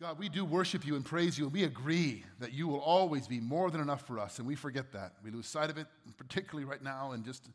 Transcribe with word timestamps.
God, 0.00 0.16
we 0.16 0.28
do 0.28 0.44
worship 0.44 0.86
you 0.86 0.94
and 0.94 1.04
praise 1.04 1.36
you, 1.36 1.44
and 1.46 1.52
we 1.52 1.64
agree 1.64 2.22
that 2.38 2.52
you 2.52 2.68
will 2.68 2.78
always 2.78 3.26
be 3.26 3.40
more 3.40 3.68
than 3.68 3.80
enough 3.80 4.06
for 4.06 4.20
us, 4.20 4.38
and 4.38 4.46
we 4.46 4.54
forget 4.54 4.92
that. 4.92 5.14
We 5.24 5.32
lose 5.32 5.48
sight 5.48 5.70
of 5.70 5.76
it, 5.76 5.88
particularly 6.16 6.64
right 6.64 6.80
now, 6.80 7.10
in 7.10 7.24
just 7.24 7.48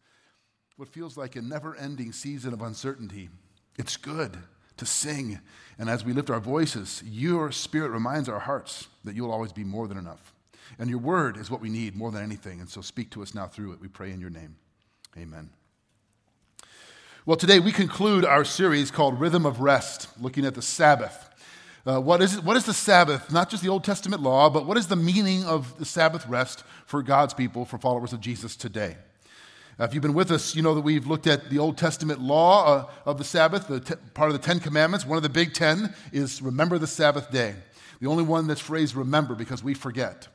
what 0.76 0.90
feels 0.90 1.16
like 1.16 1.38
a 1.38 1.42
never 1.42 1.74
ending 1.78 2.12
season 2.12 2.52
of 2.52 2.62
uncertainty. 2.62 3.30
It's 3.78 3.96
good 3.96 4.38
to 4.76 4.86
sing, 4.86 5.40
and 5.80 5.90
as 5.90 6.04
we 6.04 6.12
lift 6.12 6.30
our 6.30 6.42
voices, 6.42 7.02
your 7.06 7.50
spirit 7.54 7.92
reminds 7.92 8.28
our 8.28 8.40
hearts 8.40 8.90
that 9.06 9.16
you 9.16 9.24
will 9.24 9.32
always 9.32 9.54
be 9.54 9.64
more 9.64 9.88
than 9.88 9.98
enough. 9.98 10.34
And 10.78 10.90
your 10.90 11.00
word 11.00 11.38
is 11.38 11.50
what 11.50 11.62
we 11.62 11.70
need 11.70 11.96
more 11.96 12.12
than 12.12 12.24
anything, 12.24 12.60
and 12.60 12.68
so 12.68 12.82
speak 12.82 13.10
to 13.12 13.22
us 13.22 13.34
now 13.34 13.48
through 13.48 13.72
it. 13.72 13.80
We 13.80 13.88
pray 13.88 14.12
in 14.12 14.20
your 14.20 14.30
name. 14.30 14.58
Amen. 15.18 15.50
Well, 17.26 17.38
today 17.38 17.62
we 17.62 17.72
conclude 17.72 18.26
our 18.26 18.44
series 18.44 18.92
called 18.92 19.18
Rhythm 19.18 19.46
of 19.46 19.62
Rest, 19.62 20.10
looking 20.20 20.46
at 20.46 20.56
the 20.56 20.62
Sabbath. 20.62 21.30
Uh, 21.86 22.00
what, 22.00 22.22
is 22.22 22.40
what 22.40 22.56
is 22.56 22.66
the 22.66 22.74
Sabbath? 22.74 23.30
Not 23.30 23.50
just 23.50 23.62
the 23.62 23.68
Old 23.68 23.84
Testament 23.84 24.22
law, 24.22 24.50
but 24.50 24.66
what 24.66 24.78
is 24.78 24.88
the 24.88 24.96
meaning 24.96 25.44
of 25.44 25.78
the 25.78 25.84
Sabbath 25.86 26.26
rest 26.28 26.64
for 26.86 27.04
God's 27.04 27.34
people, 27.34 27.66
for 27.66 27.78
followers 27.78 28.14
of 28.14 28.22
Jesus 28.22 28.56
today? 28.56 28.96
If 29.78 29.94
you've 29.94 30.04
been 30.04 30.14
with 30.14 30.32
us, 30.32 30.56
you 30.56 30.62
know 30.62 30.76
that 30.76 30.82
we've 30.82 31.08
looked 31.08 31.28
at 31.28 31.50
the 31.50 31.60
Old 31.60 31.78
Testament 31.78 32.22
law 32.22 32.66
uh, 32.66 32.90
of 33.06 33.18
the 33.18 33.26
Sabbath, 33.26 33.68
the 33.68 33.98
part 34.14 34.30
of 34.30 34.34
the 34.34 34.46
Ten 34.46 34.62
Commandments. 34.62 35.06
One 35.06 35.18
of 35.18 35.24
the 35.24 35.30
big 35.30 35.54
ten 35.54 35.94
is 36.14 36.42
remember 36.42 36.78
the 36.78 36.88
Sabbath 36.88 37.30
day. 37.32 37.56
The 38.00 38.08
only 38.08 38.24
one 38.24 38.48
that's 38.48 38.62
phrased 38.62 38.96
remember 38.96 39.36
because 39.36 39.62
we 39.62 39.74
forget. 39.74 40.30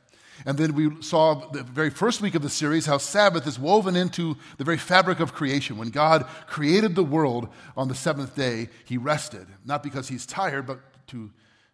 And 0.45 0.55
then 0.55 0.75
we 0.75 1.01
saw 1.01 1.49
the 1.49 1.63
very 1.63 1.89
first 1.89 2.21
week 2.21 2.35
of 2.35 2.43
the 2.43 2.49
series 2.49 2.85
how 2.85 2.99
Sabbath 2.99 3.47
is 3.47 3.57
woven 3.57 3.95
into 3.95 4.37
the 4.57 4.63
very 4.63 4.77
fabric 4.77 5.19
of 5.19 5.33
creation. 5.33 5.77
When 5.77 5.89
God 5.89 6.27
created 6.45 6.93
the 6.93 7.03
world 7.03 7.49
on 7.75 7.87
the 7.87 7.95
seventh 7.95 8.35
day, 8.35 8.69
he 8.85 8.97
rested, 8.97 9.47
not 9.65 9.81
because 9.81 10.07
he's 10.07 10.25
tired, 10.25 10.67
but 10.67 10.79
to 11.09 11.31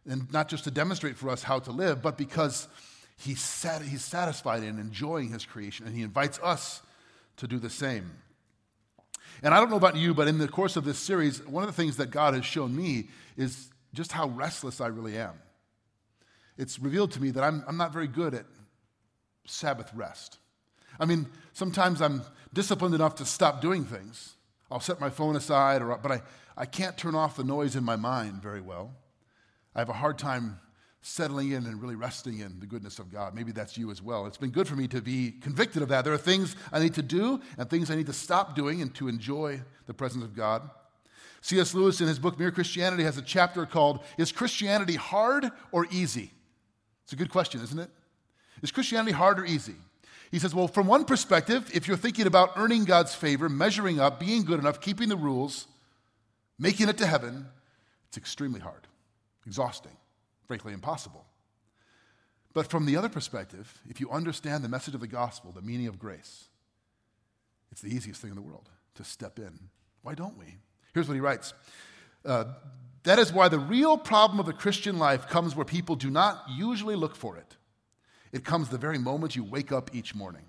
and 0.08 0.32
not 0.32 0.50
just 0.50 0.66
to 0.66 0.72
demonstrate 0.72 1.18
for 1.18 1.30
us 1.30 1.44
how 1.44 1.60
to 1.60 1.72
live, 1.72 2.02
but 2.02 2.18
because 2.18 2.68
he's, 3.18 3.42
sat, 3.42 3.82
he's 3.82 4.04
satisfied 4.04 4.64
in 4.64 4.80
enjoying 4.80 5.30
his 5.30 5.46
creation, 5.46 5.88
and 5.88 5.96
he 5.96 6.04
invites 6.04 6.40
us 6.44 6.82
to 7.38 7.48
do 7.48 7.60
the 7.60 7.70
same. 7.70 8.12
And 9.44 9.54
I 9.54 9.60
don't 9.60 9.70
know 9.70 9.78
about 9.78 9.96
you, 9.96 10.14
but 10.14 10.28
in 10.28 10.38
the 10.38 10.48
course 10.48 10.76
of 10.76 10.86
this 10.86 11.00
series, 11.00 11.46
one 11.46 11.64
of 11.64 11.68
the 11.68 11.82
things 11.82 11.98
that 11.98 12.12
God 12.12 12.34
has 12.34 12.46
shown 12.46 12.76
me 12.76 13.10
is 13.36 13.70
just 13.94 14.12
how 14.12 14.28
restless 14.28 14.80
I 14.80 14.88
really 14.88 15.18
am. 15.18 15.34
It's 16.58 16.80
revealed 16.80 17.12
to 17.14 17.22
me 17.22 17.32
that 17.32 17.44
I'm, 17.44 17.64
I'm 17.68 17.76
not 17.76 17.92
very 17.92 18.08
good 18.08 18.34
at 18.34 18.46
Sabbath 19.46 19.92
rest. 19.94 20.38
I 21.00 21.06
mean, 21.06 21.28
sometimes 21.52 22.02
I'm 22.02 22.22
disciplined 22.54 22.96
enough 22.96 23.16
to 23.16 23.26
stop 23.26 23.60
doing 23.60 23.84
things. 23.84 24.36
I'll 24.72 24.80
set 24.80 25.02
my 25.02 25.10
phone 25.10 25.36
aside, 25.36 25.82
or, 25.82 25.98
but 25.98 26.12
I, 26.12 26.22
I 26.56 26.66
can't 26.66 26.98
turn 26.98 27.16
off 27.16 27.36
the 27.36 27.44
noise 27.44 27.76
in 27.76 27.84
my 27.84 27.98
mind 27.98 28.42
very 28.42 28.62
well. 28.62 28.94
I 29.76 29.80
have 29.80 29.90
a 29.90 29.94
hard 29.94 30.18
time 30.18 30.60
settling 31.02 31.52
in 31.52 31.66
and 31.66 31.80
really 31.80 31.96
resting 31.96 32.40
in 32.40 32.60
the 32.60 32.66
goodness 32.66 32.98
of 32.98 33.12
God. 33.12 33.36
Maybe 33.36 33.52
that's 33.52 33.78
you 33.78 33.92
as 33.92 34.02
well. 34.02 34.26
It's 34.26 34.38
been 34.38 34.50
good 34.50 34.68
for 34.68 34.76
me 34.76 34.88
to 34.88 35.02
be 35.02 35.32
convicted 35.42 35.84
of 35.84 35.90
that. 35.90 36.04
There 36.04 36.14
are 36.14 36.18
things 36.18 36.56
I 36.72 36.80
need 36.80 36.96
to 36.96 37.04
do 37.04 37.42
and 37.58 37.70
things 37.70 37.92
I 37.92 37.96
need 37.96 38.08
to 38.08 38.14
stop 38.14 38.56
doing 38.56 38.82
and 38.82 38.94
to 38.96 39.08
enjoy 39.08 39.62
the 39.86 39.94
presence 39.94 40.24
of 40.24 40.36
God. 40.36 40.68
C.S. 41.42 41.76
Lewis, 41.76 42.02
in 42.02 42.08
his 42.08 42.18
book 42.18 42.40
Mere 42.40 42.50
Christianity, 42.50 43.04
has 43.04 43.20
a 43.20 43.22
chapter 43.22 43.68
called 43.68 44.00
Is 44.18 44.32
Christianity 44.32 44.96
Hard 44.96 45.52
or 45.72 45.86
Easy? 45.92 46.32
It's 47.04 47.14
a 47.14 47.18
good 47.18 47.30
question, 47.30 47.62
isn't 47.62 47.78
it? 47.78 47.92
Is 48.64 48.72
Christianity 48.72 49.12
hard 49.12 49.38
or 49.38 49.46
easy? 49.46 49.76
He 50.32 50.40
says, 50.40 50.56
well, 50.56 50.68
from 50.68 50.88
one 50.88 51.06
perspective, 51.06 51.70
if 51.72 51.88
you're 51.88 51.98
thinking 51.98 52.26
about 52.26 52.54
earning 52.56 52.84
God's 52.84 53.14
favor, 53.14 53.48
measuring 53.48 54.00
up, 54.00 54.20
being 54.20 54.44
good 54.44 54.60
enough, 54.60 54.82
keeping 54.82 55.08
the 55.08 55.16
rules, 55.16 55.68
making 56.58 56.90
it 56.90 56.98
to 56.98 57.06
heaven, 57.06 57.46
it's 58.08 58.18
extremely 58.18 58.60
hard 58.60 58.88
exhausting, 59.46 59.96
frankly, 60.48 60.74
impossible. 60.74 61.26
But 62.54 62.68
from 62.68 62.86
the 62.86 62.96
other 62.96 63.10
perspective, 63.10 63.82
if 63.90 64.00
you 64.00 64.10
understand 64.10 64.64
the 64.64 64.70
message 64.70 64.96
of 64.96 65.02
the 65.02 65.08
gospel, 65.08 65.52
the 65.52 65.62
meaning 65.62 65.88
of 65.88 66.00
grace, 66.00 66.46
it's 67.72 67.82
the 67.82 67.94
easiest 67.94 68.22
thing 68.22 68.32
in 68.32 68.36
the 68.36 68.42
world 68.42 68.70
to 68.96 69.04
step 69.04 69.40
in. 69.40 69.60
Why 70.04 70.16
don't 70.16 70.38
we? 70.38 70.56
Here's 70.94 71.08
what 71.08 71.16
he 71.16 71.20
writes 71.20 71.54
uh, 72.24 72.46
That 73.04 73.20
is 73.20 73.34
why 73.34 73.50
the 73.50 73.60
real 73.60 73.98
problem 73.98 74.40
of 74.40 74.46
the 74.46 74.54
Christian 74.54 74.98
life 74.98 75.28
comes 75.28 75.54
where 75.54 75.66
people 75.66 75.98
do 75.98 76.10
not 76.10 76.44
usually 76.50 76.96
look 76.96 77.18
for 77.18 77.36
it. 77.36 77.58
It 78.32 78.46
comes 78.46 78.70
the 78.70 78.78
very 78.78 78.98
moment 78.98 79.36
you 79.36 79.44
wake 79.44 79.74
up 79.74 79.94
each 79.94 80.16
morning. 80.16 80.46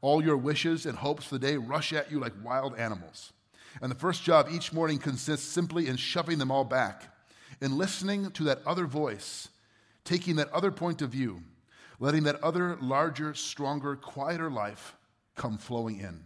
All 0.00 0.22
your 0.22 0.36
wishes 0.36 0.86
and 0.86 0.96
hopes 0.96 1.24
for 1.24 1.36
the 1.38 1.46
day 1.46 1.56
rush 1.56 1.92
at 1.92 2.12
you 2.12 2.20
like 2.20 2.32
wild 2.44 2.76
animals. 2.78 3.32
And 3.82 3.90
the 3.90 3.96
first 3.96 4.22
job 4.22 4.46
each 4.52 4.72
morning 4.72 4.98
consists 4.98 5.48
simply 5.48 5.88
in 5.88 5.96
shoving 5.96 6.38
them 6.38 6.52
all 6.52 6.64
back 6.64 7.13
in 7.64 7.78
listening 7.78 8.30
to 8.32 8.44
that 8.44 8.60
other 8.66 8.84
voice, 8.84 9.48
taking 10.04 10.36
that 10.36 10.52
other 10.52 10.70
point 10.70 11.00
of 11.00 11.08
view, 11.08 11.42
letting 11.98 12.24
that 12.24 12.42
other 12.42 12.76
larger, 12.82 13.32
stronger, 13.32 13.96
quieter 13.96 14.50
life 14.50 14.96
come 15.34 15.56
flowing 15.56 15.98
in, 15.98 16.20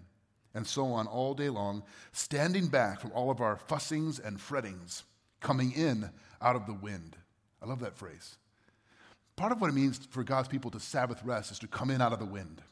and 0.53 0.67
so 0.67 0.87
on 0.87 1.07
all 1.07 1.35
day 1.35 1.49
long, 1.49 1.85
standing 2.11 2.67
back 2.67 2.99
from 3.01 3.13
all 3.13 3.31
of 3.31 3.41
our 3.41 3.57
fussings 3.57 4.19
and 4.23 4.41
frettings, 4.41 5.05
coming 5.39 5.71
in 5.71 6.11
out 6.43 6.57
of 6.57 6.67
the 6.67 6.75
wind. 6.75 7.17
I 7.63 7.67
love 7.67 7.79
that 7.81 7.97
phrase. 7.97 8.37
Part 9.37 9.53
of 9.53 9.61
what 9.61 9.71
it 9.71 9.75
means 9.75 10.01
for 10.11 10.25
God's 10.25 10.49
people 10.49 10.73
to 10.73 10.81
Sabbath 10.81 11.23
rest 11.23 11.53
is 11.53 11.61
to 11.61 11.69
come 11.69 11.93
in 11.93 12.03
out 12.03 12.13
of 12.13 12.19
the 12.19 12.25
wind 12.25 12.63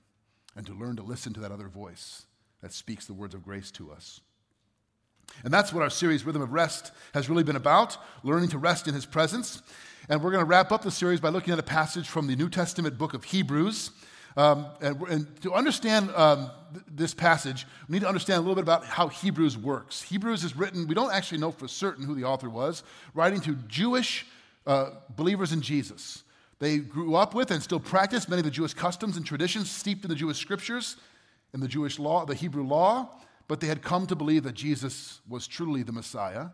and 0.57 0.67
to 0.67 0.75
learn 0.75 0.97
to 0.97 1.05
listen 1.05 1.33
to 1.35 1.41
that 1.41 1.53
other 1.53 1.69
voice 1.69 2.27
that 2.63 2.73
speaks 2.73 3.07
the 3.07 3.15
words 3.15 3.33
of 3.33 3.45
grace 3.45 3.71
to 3.71 3.93
us. 3.93 4.21
And 5.45 5.53
that's 5.53 5.73
what 5.73 5.83
our 5.83 5.91
series, 5.91 6.25
Rhythm 6.25 6.43
of 6.43 6.53
Rest, 6.53 6.93
has 7.15 7.29
really 7.29 7.45
been 7.45 7.57
about 7.57 7.97
learning 8.23 8.49
to 8.51 8.59
rest 8.59 8.89
in 8.89 8.95
His 8.95 9.07
presence. 9.07 9.63
And 10.09 10.23
we're 10.23 10.31
going 10.31 10.43
to 10.43 10.49
wrap 10.49 10.73
up 10.73 10.83
the 10.83 10.91
series 10.91 11.21
by 11.21 11.29
looking 11.29 11.53
at 11.53 11.59
a 11.59 11.65
passage 11.65 12.09
from 12.09 12.27
the 12.27 12.37
New 12.37 12.49
Testament 12.49 12.97
book 12.99 13.15
of 13.15 13.25
Hebrews. 13.25 13.91
Um, 14.37 14.67
and, 14.81 15.01
and, 15.03 15.43
to 15.43 15.55
understand 15.55 16.11
um, 16.11 16.51
th- 16.73 16.85
this 16.95 17.15
passage, 17.15 17.67
we 17.89 17.95
need 17.95 18.03
to 18.03 18.09
understand 18.09 18.39
a 18.39 18.41
little 18.41 18.55
bit 18.55 18.65
about 18.65 18.85
how 18.85 19.09
Hebrews 19.09 19.57
works. 19.57 20.03
Hebrews 20.03 20.45
is 20.45 20.57
written, 20.57 20.87
we 20.87 20.95
don't 20.95 21.13
actually 21.13 21.39
know 21.39 21.51
for 21.51 21.67
certain 21.67 22.05
who 22.05 22.15
the 22.15 22.25
author 22.25 22.51
was, 22.51 22.83
writing 23.15 23.41
to 23.43 23.55
Jewish 23.67 24.27
uh, 24.67 24.91
believers 25.17 25.53
in 25.53 25.63
Jesus. 25.63 26.23
They 26.59 26.79
grew 26.79 27.15
up 27.15 27.35
with 27.35 27.51
and 27.51 27.63
still 27.63 27.81
practice 27.81 28.29
many 28.29 28.41
of 28.41 28.45
the 28.45 28.51
Jewish 28.51 28.75
customs 28.75 29.17
and 29.17 29.25
traditions 29.25 29.71
steeped 29.71 30.05
in 30.05 30.11
the 30.11 30.17
Jewish 30.17 30.39
scriptures, 30.39 30.97
in 31.55 31.61
the 31.61 31.69
Jewish 31.69 31.99
law, 31.99 32.27
the 32.27 32.35
Hebrew 32.35 32.67
law 32.67 33.21
but 33.49 33.61
they 33.61 33.67
had 33.67 33.83
come 33.83 34.07
to 34.07 34.17
believe 34.17 34.45
that 34.45 34.55
Jesus 34.55 35.21
was 35.29 35.47
truly 35.47 35.83
the 35.83 35.93
Messiah 35.93 36.49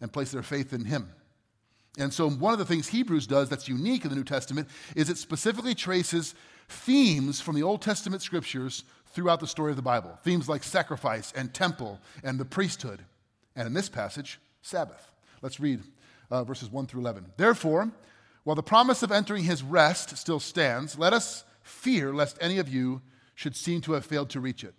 and 0.00 0.12
placed 0.12 0.32
their 0.32 0.42
faith 0.42 0.72
in 0.72 0.84
him. 0.84 1.10
And 1.96 2.12
so, 2.12 2.28
one 2.28 2.52
of 2.52 2.58
the 2.58 2.64
things 2.64 2.88
Hebrews 2.88 3.26
does 3.26 3.48
that's 3.48 3.68
unique 3.68 4.04
in 4.04 4.10
the 4.10 4.16
New 4.16 4.24
Testament 4.24 4.68
is 4.96 5.08
it 5.08 5.18
specifically 5.18 5.74
traces 5.74 6.34
themes 6.68 7.40
from 7.40 7.54
the 7.54 7.62
Old 7.62 7.82
Testament 7.82 8.22
scriptures 8.22 8.84
throughout 9.12 9.38
the 9.38 9.46
story 9.46 9.70
of 9.70 9.76
the 9.76 9.82
Bible. 9.82 10.18
Themes 10.24 10.48
like 10.48 10.64
sacrifice 10.64 11.32
and 11.36 11.54
temple 11.54 12.00
and 12.24 12.38
the 12.38 12.44
priesthood. 12.44 13.04
And 13.54 13.66
in 13.66 13.74
this 13.74 13.88
passage, 13.88 14.40
Sabbath. 14.60 15.12
Let's 15.40 15.60
read 15.60 15.82
uh, 16.30 16.42
verses 16.42 16.70
1 16.70 16.86
through 16.86 17.02
11. 17.02 17.26
Therefore, 17.36 17.92
while 18.42 18.56
the 18.56 18.62
promise 18.62 19.02
of 19.02 19.12
entering 19.12 19.44
his 19.44 19.62
rest 19.62 20.16
still 20.16 20.40
stands, 20.40 20.98
let 20.98 21.12
us 21.12 21.44
fear 21.62 22.12
lest 22.12 22.36
any 22.40 22.58
of 22.58 22.68
you 22.68 23.02
should 23.34 23.54
seem 23.54 23.80
to 23.82 23.92
have 23.92 24.04
failed 24.04 24.30
to 24.30 24.40
reach 24.40 24.64
it. 24.64 24.74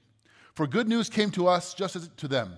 For 0.55 0.65
good 0.65 0.87
news 0.87 1.09
came 1.09 1.31
to 1.31 1.47
us 1.47 1.73
just 1.73 1.95
as 1.95 2.09
to 2.17 2.27
them. 2.27 2.55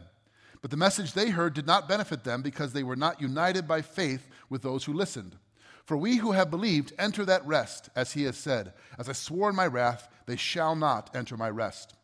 But 0.62 0.72
the 0.72 0.78
message 0.78 1.14
they 1.14 1.30
heard 1.30 1.54
did 1.54 1.68
not 1.68 1.90
benefit 1.90 2.24
them 2.24 2.42
because 2.42 2.74
they 2.74 2.84
were 2.84 2.96
not 2.96 3.22
united 3.22 3.68
by 3.68 3.82
faith 3.82 4.28
with 4.50 4.62
those 4.62 4.86
who 4.86 4.94
listened. 4.94 5.36
For 5.84 5.98
we 5.98 6.18
who 6.18 6.34
have 6.34 6.52
believed 6.52 6.94
enter 7.00 7.26
that 7.26 7.46
rest, 7.46 7.90
as 7.96 8.12
he 8.14 8.24
has 8.24 8.38
said, 8.38 8.74
As 9.00 9.10
I 9.10 9.14
swore 9.14 9.50
in 9.50 9.56
my 9.56 9.68
wrath, 9.68 10.10
they 10.26 10.36
shall 10.36 10.76
not 10.76 11.16
enter 11.16 11.38
my 11.38 11.50
rest. 11.50 11.96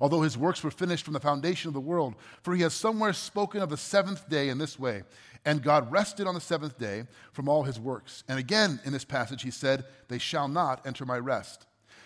Although 0.00 0.22
his 0.22 0.38
works 0.38 0.62
were 0.62 0.70
finished 0.70 1.04
from 1.04 1.14
the 1.14 1.20
foundation 1.20 1.68
of 1.68 1.74
the 1.74 1.80
world, 1.80 2.14
for 2.42 2.54
he 2.54 2.62
has 2.62 2.72
somewhere 2.72 3.12
spoken 3.12 3.60
of 3.60 3.70
the 3.70 3.76
seventh 3.76 4.28
day 4.28 4.48
in 4.48 4.58
this 4.58 4.78
way. 4.78 5.02
And 5.44 5.62
God 5.62 5.90
rested 5.90 6.26
on 6.26 6.34
the 6.34 6.40
seventh 6.40 6.78
day 6.78 7.04
from 7.32 7.48
all 7.48 7.64
his 7.64 7.80
works. 7.80 8.22
And 8.28 8.38
again 8.38 8.80
in 8.84 8.92
this 8.92 9.04
passage 9.04 9.42
he 9.42 9.50
said, 9.50 9.84
They 10.08 10.18
shall 10.18 10.48
not 10.48 10.86
enter 10.86 11.04
my 11.04 11.18
rest. 11.18 11.66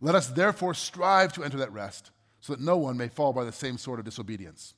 Let 0.00 0.14
us 0.14 0.28
therefore 0.28 0.74
strive 0.74 1.32
to 1.34 1.44
enter 1.44 1.58
that 1.58 1.72
rest, 1.72 2.10
so 2.40 2.52
that 2.52 2.60
no 2.60 2.76
one 2.76 2.96
may 2.96 3.08
fall 3.08 3.32
by 3.32 3.44
the 3.44 3.52
same 3.52 3.78
sort 3.78 3.98
of 3.98 4.04
disobedience. 4.04 4.74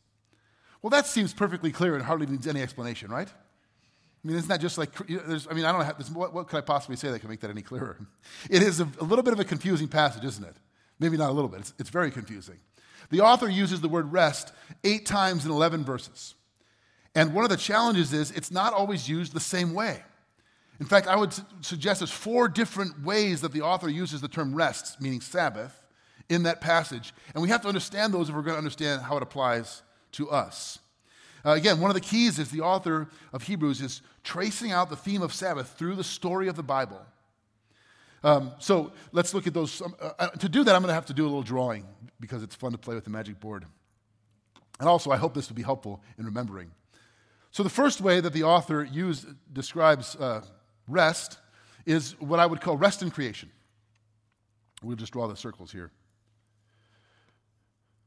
Well, 0.83 0.91
that 0.91 1.07
seems 1.07 1.35
perfectly 1.35 1.73
clear 1.73 1.95
and 1.95 2.05
hardly 2.05 2.27
needs 2.27 2.47
any 2.47 2.63
explanation, 2.63 3.11
right? 3.11 3.29
I 3.29 4.27
mean, 4.27 4.37
isn't 4.37 4.49
that 4.49 4.61
just 4.61 4.79
like, 4.79 4.91
I 5.01 5.55
mean, 5.55 5.65
I 5.65 5.73
don't 5.73 5.81
know, 5.81 6.19
what, 6.19 6.35
what 6.35 6.49
could 6.49 6.59
I 6.59 6.61
possibly 6.61 6.97
say 6.97 7.11
that 7.11 7.21
can 7.21 7.31
make 7.31 7.41
that 7.41 7.51
any 7.51 7.63
clearer? 7.63 7.99
It 8.51 8.63
is 8.63 8.81
a, 8.81 8.89
a, 9.01 9.05
little 9.05 9.23
bit 9.23 9.33
of 9.33 9.41
a 9.41 9.45
confusing 9.45 9.89
passage, 9.89 10.25
isn't 10.25 10.45
it? 10.45 10.57
Maybe 10.99 11.17
not 11.17 11.31
a 11.31 11.33
little 11.33 11.49
bit, 11.49 11.61
it's, 11.61 11.75
it's 11.79 11.91
very 11.91 12.11
confusing. 12.11 12.59
The 13.11 13.21
author 13.21 13.49
uses 13.49 13.81
the 13.81 13.89
word 13.89 14.13
rest 14.13 14.53
eight 14.85 15.07
times 15.07 15.45
in 15.45 15.51
11 15.51 15.85
verses. 15.85 16.35
And 17.15 17.33
one 17.33 17.45
of 17.45 17.51
the 17.51 17.57
challenges 17.57 18.13
is 18.13 18.31
it's 18.33 18.51
not 18.51 18.73
always 18.73 19.09
used 19.09 19.33
the 19.33 19.41
same 19.41 19.73
way. 19.73 20.03
In 20.81 20.87
fact, 20.87 21.09
I 21.09 21.17
would 21.17 21.35
suggest 21.61 22.01
there's 22.01 22.11
four 22.11 22.49
different 22.49 23.03
ways 23.03 23.41
that 23.41 23.53
the 23.53 23.63
author 23.63 23.89
uses 23.89 24.21
the 24.21 24.29
term 24.29 24.55
rest, 24.55 25.01
meaning 25.01 25.21
Sabbath, 25.21 25.81
in 26.29 26.45
that 26.45 26.61
passage. 26.61 27.13
And 27.35 27.43
we 27.43 27.49
have 27.49 27.63
to 27.63 27.69
understand 27.69 28.15
those 28.15 28.29
if 28.29 28.35
we're 28.35 28.43
going 28.43 28.55
to 28.55 28.59
understand 28.59 29.03
how 29.03 29.17
it 29.17 29.23
applies 29.23 29.83
to 30.13 30.31
us. 30.31 30.79
Uh, 31.45 31.53
again, 31.53 31.81
one 31.81 31.91
of 31.91 31.95
the 31.95 32.01
keys 32.01 32.39
is 32.39 32.51
the 32.51 32.61
author 32.61 33.09
of 33.33 33.43
Hebrews 33.43 33.81
is 33.81 34.03
tracing 34.23 34.71
out 34.71 34.91
the 34.91 34.97
theme 34.97 35.23
of 35.23 35.33
Sabbath 35.33 35.75
through 35.79 35.97
the 35.97 36.05
story 36.05 36.49
of 36.49 36.57
the 36.57 36.63
Bible. 36.63 37.01
Um, 38.23 38.53
so 38.59 38.93
let's 39.13 39.33
look 39.33 39.47
at 39.47 39.55
those. 39.55 39.81
Um, 39.81 39.95
uh, 40.01 40.11
uh 40.19 40.29
to 40.31 40.49
do 40.49 40.65
that, 40.65 40.75
I'm 40.75 40.83
going 40.83 40.89
to 40.89 40.95
have 40.95 41.07
to 41.07 41.15
do 41.15 41.23
a 41.23 41.29
little 41.29 41.43
drawing 41.43 41.87
because 42.21 42.43
it's 42.43 42.55
fun 42.55 42.73
to 42.73 42.79
play 42.79 42.95
with 42.95 43.05
the 43.05 43.11
magic 43.11 43.39
board. 43.39 43.65
And 44.81 44.89
also, 44.89 45.11
I 45.11 45.17
hope 45.17 45.35
this 45.35 45.49
will 45.49 45.57
be 45.57 45.63
helpful 45.63 46.03
in 46.19 46.25
remembering. 46.25 46.71
So, 47.51 47.63
the 47.63 47.71
first 47.71 48.01
way 48.01 48.21
that 48.21 48.33
the 48.33 48.43
author 48.43 48.85
used, 48.85 49.27
describes 49.53 50.17
uh, 50.17 50.43
rest 50.89 51.39
is 51.87 52.13
what 52.21 52.41
I 52.41 52.47
would 52.47 52.61
call 52.61 52.77
rest 52.77 53.03
in 53.03 53.11
creation. 53.11 53.51
We'll 54.83 54.97
just 54.97 55.13
draw 55.13 55.27
the 55.27 55.37
circles 55.37 55.73
here. 55.73 55.91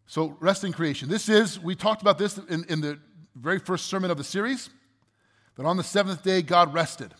So, 0.07 0.35
rest 0.39 0.63
in 0.63 0.73
creation. 0.73 1.09
This 1.09 1.29
is, 1.29 1.59
we 1.59 1.75
talked 1.75 2.01
about 2.01 2.17
this 2.17 2.37
in, 2.37 2.65
in 2.65 2.81
the 2.81 2.99
very 3.35 3.59
first 3.59 3.85
sermon 3.85 4.11
of 4.11 4.17
the 4.17 4.23
series, 4.23 4.69
that 5.55 5.65
on 5.65 5.77
the 5.77 5.83
seventh 5.83 6.23
day 6.23 6.41
God 6.41 6.73
rested, 6.73 7.13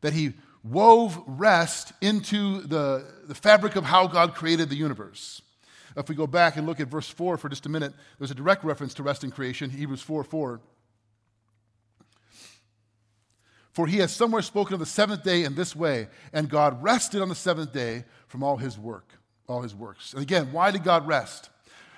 that 0.00 0.12
He 0.12 0.32
wove 0.64 1.22
rest 1.26 1.92
into 2.00 2.62
the, 2.62 3.06
the 3.26 3.34
fabric 3.34 3.76
of 3.76 3.84
how 3.84 4.06
God 4.06 4.34
created 4.34 4.68
the 4.68 4.76
universe. 4.76 5.42
If 5.96 6.08
we 6.08 6.14
go 6.14 6.26
back 6.26 6.56
and 6.56 6.66
look 6.66 6.80
at 6.80 6.88
verse 6.88 7.08
4 7.08 7.38
for 7.38 7.48
just 7.48 7.66
a 7.66 7.68
minute, 7.68 7.94
there's 8.18 8.30
a 8.30 8.34
direct 8.34 8.64
reference 8.64 8.92
to 8.94 9.02
rest 9.02 9.24
in 9.24 9.30
creation, 9.30 9.70
Hebrews 9.70 10.02
4 10.02 10.24
4. 10.24 10.60
For 13.76 13.86
he 13.86 13.98
has 13.98 14.10
somewhere 14.10 14.40
spoken 14.40 14.72
of 14.72 14.80
the 14.80 14.86
seventh 14.86 15.22
day 15.22 15.44
in 15.44 15.54
this 15.54 15.76
way, 15.76 16.08
and 16.32 16.48
God 16.48 16.82
rested 16.82 17.20
on 17.20 17.28
the 17.28 17.34
seventh 17.34 17.74
day 17.74 18.04
from 18.26 18.42
all 18.42 18.56
his 18.56 18.78
work, 18.78 19.12
all 19.48 19.60
his 19.60 19.74
works. 19.74 20.14
And 20.14 20.22
again, 20.22 20.50
why 20.50 20.70
did 20.70 20.82
God 20.82 21.06
rest? 21.06 21.50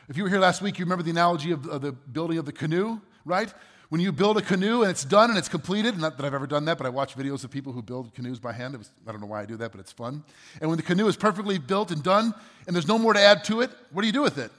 If 0.09 0.17
you 0.17 0.25
were 0.25 0.29
here 0.29 0.41
last 0.41 0.61
week, 0.61 0.81
you 0.81 0.85
remember 0.85 1.05
the 1.05 1.13
analogy 1.13 1.53
of, 1.53 1.69
of 1.69 1.83
the 1.83 1.93
building 1.93 2.37
of 2.37 2.47
the 2.47 2.53
canoe, 2.53 3.01
right? 3.25 3.55
When 3.91 4.01
you 4.01 4.11
build 4.11 4.39
a 4.39 4.43
canoe 4.43 4.83
and 4.83 4.91
it's 4.91 5.05
done 5.05 5.31
and 5.31 5.39
it's 5.39 5.49
completed, 5.49 5.97
not 5.97 6.17
that 6.17 6.27
I've 6.27 6.35
ever 6.35 6.49
done 6.49 6.65
that, 6.65 6.79
but 6.79 6.87
I 6.89 6.91
watch 6.91 7.15
videos 7.15 7.45
of 7.45 7.53
people 7.53 7.73
who 7.73 7.81
build 7.81 8.13
canoes 8.13 8.41
by 8.41 8.55
hand. 8.55 8.77
Was, 8.77 8.91
I 9.07 9.13
don't 9.13 9.21
know 9.21 9.29
why 9.29 9.43
I 9.43 9.47
do 9.47 9.57
that, 9.59 9.71
but 9.71 9.81
it's 9.81 9.93
fun. 9.93 10.25
And 10.61 10.69
when 10.69 10.79
the 10.79 10.83
canoe 10.83 11.07
is 11.07 11.15
perfectly 11.15 11.59
built 11.59 11.93
and 11.93 12.03
done 12.03 12.35
and 12.67 12.75
there's 12.75 12.89
no 12.89 12.99
more 12.99 13.13
to 13.13 13.21
add 13.21 13.45
to 13.45 13.61
it, 13.61 13.71
what 13.93 14.03
do 14.03 14.09
you 14.09 14.13
do 14.13 14.23
with 14.23 14.39
it? 14.39 14.51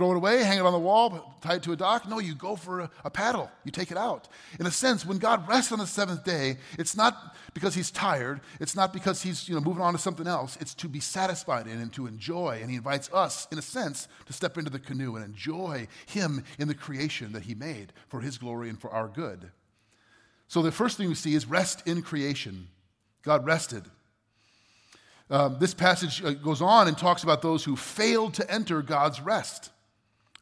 Throw 0.00 0.12
it 0.12 0.16
away, 0.16 0.42
hang 0.42 0.58
it 0.58 0.64
on 0.64 0.72
the 0.72 0.78
wall, 0.78 1.36
tie 1.42 1.56
it 1.56 1.62
to 1.64 1.72
a 1.72 1.76
dock? 1.76 2.08
No, 2.08 2.20
you 2.20 2.34
go 2.34 2.56
for 2.56 2.80
a, 2.80 2.90
a, 3.04 3.10
paddle. 3.10 3.50
You 3.64 3.70
take 3.70 3.90
it 3.90 3.98
out. 3.98 4.28
In 4.58 4.64
a 4.64 4.70
sense, 4.70 5.04
when 5.04 5.18
God 5.18 5.46
rests 5.46 5.72
on 5.72 5.78
the 5.78 5.86
seventh 5.86 6.24
day, 6.24 6.56
it's 6.78 6.96
not 6.96 7.36
because 7.52 7.74
he's 7.74 7.90
tired. 7.90 8.40
It's 8.60 8.74
not 8.74 8.94
because 8.94 9.20
he's 9.20 9.46
you 9.46 9.54
know, 9.54 9.60
moving 9.60 9.82
on 9.82 9.92
to 9.92 9.98
something 9.98 10.26
else. 10.26 10.56
It's 10.58 10.72
to 10.76 10.88
be 10.88 11.00
satisfied 11.00 11.66
in 11.66 11.82
and 11.82 11.92
to 11.92 12.06
enjoy. 12.06 12.60
And 12.62 12.70
he 12.70 12.78
invites 12.78 13.12
us, 13.12 13.46
in 13.52 13.58
a 13.58 13.62
sense, 13.62 14.08
to 14.24 14.32
step 14.32 14.56
into 14.56 14.70
the 14.70 14.78
canoe 14.78 15.16
and 15.16 15.22
enjoy 15.22 15.86
him 16.06 16.44
in 16.58 16.66
the 16.66 16.74
creation 16.74 17.32
that 17.32 17.42
he 17.42 17.54
made 17.54 17.92
for 18.08 18.22
his 18.22 18.38
glory 18.38 18.70
and 18.70 18.80
for 18.80 18.90
our 18.90 19.06
good. 19.06 19.50
So 20.48 20.62
the 20.62 20.72
first 20.72 20.96
thing 20.96 21.08
we 21.08 21.14
see 21.14 21.34
is 21.34 21.44
rest 21.44 21.86
in 21.86 22.00
creation. 22.00 22.68
God 23.20 23.44
rested. 23.44 23.84
Um, 25.28 25.58
this 25.60 25.74
passage 25.74 26.24
uh, 26.24 26.30
goes 26.30 26.62
on 26.62 26.88
and 26.88 26.96
talks 26.96 27.22
about 27.22 27.42
those 27.42 27.64
who 27.64 27.76
failed 27.76 28.32
to 28.32 28.50
enter 28.50 28.80
God's 28.80 29.20
rest. 29.20 29.70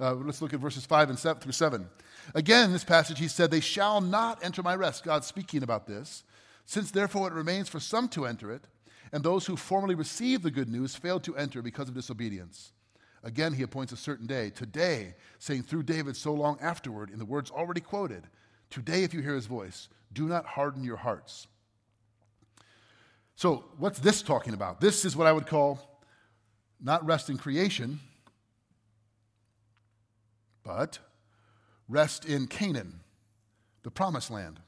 Uh, 0.01 0.15
let's 0.15 0.41
look 0.41 0.55
at 0.55 0.61
verses 0.61 0.87
5 0.87 1.11
and 1.11 1.19
7 1.19 1.41
through 1.41 1.53
7. 1.53 1.89
Again, 2.35 2.67
in 2.67 2.73
this 2.73 2.85
passage, 2.85 3.19
he 3.19 3.29
said, 3.29 3.51
They 3.51 3.61
shall 3.61 4.01
not 4.01 4.45
enter 4.45 4.63
my 4.63 4.77
rest. 4.77 5.05
God's 5.05 5.27
speaking 5.27 5.63
about 5.63 5.87
this. 5.87 6.25
Since 6.67 6.91
therefore 6.91 7.29
it 7.29 7.35
remains 7.35 7.69
for 7.69 7.81
some 7.81 8.09
to 8.11 8.27
enter 8.27 8.53
it, 8.53 8.63
and 9.11 9.25
those 9.25 9.47
who 9.47 9.57
formerly 9.57 9.95
received 9.95 10.43
the 10.43 10.51
good 10.51 10.69
news 10.69 10.95
failed 10.95 11.25
to 11.25 11.37
enter 11.37 11.63
because 11.63 11.89
of 11.89 11.95
disobedience. 11.95 12.73
Again, 13.25 13.55
he 13.55 13.63
appoints 13.63 13.93
a 13.93 13.97
certain 13.97 14.27
day, 14.27 14.51
today, 14.51 15.15
saying 15.39 15.63
through 15.63 15.85
David 15.85 16.17
so 16.17 16.33
long 16.33 16.59
afterward, 16.61 17.11
in 17.11 17.19
the 17.19 17.25
words 17.25 17.51
already 17.51 17.81
quoted, 17.81 18.25
Today, 18.71 19.03
if 19.03 19.15
you 19.15 19.23
hear 19.23 19.35
his 19.35 19.47
voice, 19.47 19.89
do 20.13 20.29
not 20.29 20.45
harden 20.45 20.85
your 20.85 20.99
hearts. 20.99 21.47
So, 23.35 23.65
what's 23.79 23.99
this 23.99 24.21
talking 24.21 24.53
about? 24.53 24.81
This 24.81 25.05
is 25.05 25.17
what 25.17 25.27
I 25.27 25.33
would 25.33 25.47
call 25.47 25.81
not 26.81 27.05
rest 27.07 27.31
in 27.31 27.39
creation, 27.39 27.99
but 30.69 30.99
rest 31.89 32.27
in 32.27 32.47
Canaan, 32.47 33.01
the 33.85 33.91
promised 33.91 34.31
land. 34.31 34.61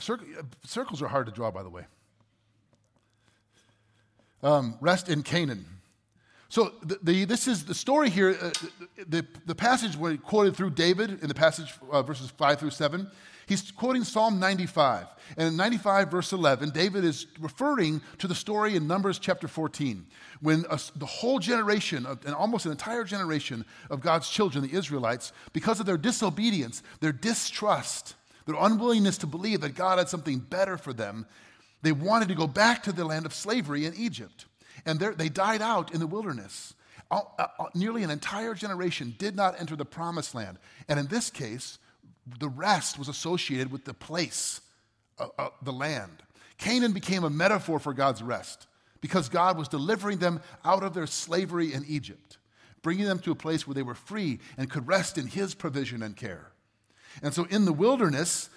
Circles 0.00 1.00
are 1.00 1.06
hard 1.06 1.26
to 1.26 1.32
draw, 1.32 1.52
by 1.52 1.62
the 1.62 1.70
way. 1.70 1.84
Um, 4.42 4.76
rest 4.80 5.08
in 5.08 5.22
Canaan. 5.22 5.64
So 6.48 6.72
the, 6.82 6.98
the, 7.00 7.24
this 7.24 7.46
is 7.46 7.64
the 7.64 7.74
story 7.74 8.10
here. 8.10 8.36
Uh, 8.42 8.50
the, 9.06 9.24
the 9.46 9.54
passage 9.54 9.96
quoted 10.22 10.56
through 10.56 10.70
David 10.70 11.22
in 11.22 11.28
the 11.28 11.34
passage 11.34 11.72
uh, 11.92 12.02
verses 12.02 12.30
five 12.30 12.58
through 12.58 12.70
seven 12.70 13.08
He's 13.46 13.70
quoting 13.70 14.04
Psalm 14.04 14.40
95. 14.40 15.06
And 15.36 15.48
in 15.48 15.56
95, 15.56 16.10
verse 16.10 16.32
11, 16.32 16.70
David 16.70 17.04
is 17.04 17.26
referring 17.40 18.00
to 18.18 18.28
the 18.28 18.34
story 18.34 18.76
in 18.76 18.86
Numbers 18.86 19.18
chapter 19.18 19.48
14, 19.48 20.06
when 20.40 20.64
a, 20.70 20.78
the 20.96 21.06
whole 21.06 21.38
generation, 21.38 22.06
of, 22.06 22.24
and 22.26 22.34
almost 22.34 22.66
an 22.66 22.72
entire 22.72 23.04
generation 23.04 23.64
of 23.90 24.00
God's 24.00 24.28
children, 24.28 24.64
the 24.64 24.76
Israelites, 24.76 25.32
because 25.52 25.80
of 25.80 25.86
their 25.86 25.96
disobedience, 25.96 26.82
their 27.00 27.12
distrust, 27.12 28.14
their 28.46 28.56
unwillingness 28.58 29.18
to 29.18 29.26
believe 29.26 29.60
that 29.62 29.74
God 29.74 29.98
had 29.98 30.08
something 30.08 30.38
better 30.38 30.76
for 30.76 30.92
them, 30.92 31.26
they 31.82 31.92
wanted 31.92 32.28
to 32.28 32.34
go 32.34 32.46
back 32.46 32.82
to 32.84 32.92
the 32.92 33.04
land 33.04 33.26
of 33.26 33.34
slavery 33.34 33.86
in 33.86 33.94
Egypt. 33.94 34.46
And 34.86 34.98
they 34.98 35.28
died 35.28 35.62
out 35.62 35.92
in 35.92 36.00
the 36.00 36.06
wilderness. 36.06 36.74
All, 37.10 37.34
uh, 37.38 37.46
uh, 37.58 37.66
nearly 37.74 38.02
an 38.02 38.10
entire 38.10 38.54
generation 38.54 39.14
did 39.18 39.36
not 39.36 39.60
enter 39.60 39.76
the 39.76 39.84
promised 39.84 40.34
land. 40.34 40.58
And 40.88 40.98
in 40.98 41.06
this 41.06 41.30
case, 41.30 41.78
the 42.38 42.48
rest 42.48 42.98
was 42.98 43.08
associated 43.08 43.70
with 43.70 43.84
the 43.84 43.94
place, 43.94 44.60
uh, 45.18 45.28
uh, 45.38 45.48
the 45.62 45.72
land. 45.72 46.22
Canaan 46.58 46.92
became 46.92 47.24
a 47.24 47.30
metaphor 47.30 47.78
for 47.78 47.92
God's 47.92 48.22
rest 48.22 48.66
because 49.00 49.28
God 49.28 49.58
was 49.58 49.68
delivering 49.68 50.18
them 50.18 50.40
out 50.64 50.82
of 50.82 50.94
their 50.94 51.06
slavery 51.06 51.72
in 51.72 51.84
Egypt, 51.86 52.38
bringing 52.82 53.04
them 53.04 53.18
to 53.20 53.32
a 53.32 53.36
place 53.36 53.66
where 53.66 53.74
they 53.74 53.82
were 53.82 53.94
free 53.94 54.38
and 54.56 54.70
could 54.70 54.88
rest 54.88 55.18
in 55.18 55.26
His 55.26 55.54
provision 55.54 56.02
and 56.02 56.16
care. 56.16 56.52
And 57.22 57.34
so 57.34 57.44
in 57.44 57.64
the 57.64 57.72
wilderness, 57.72 58.48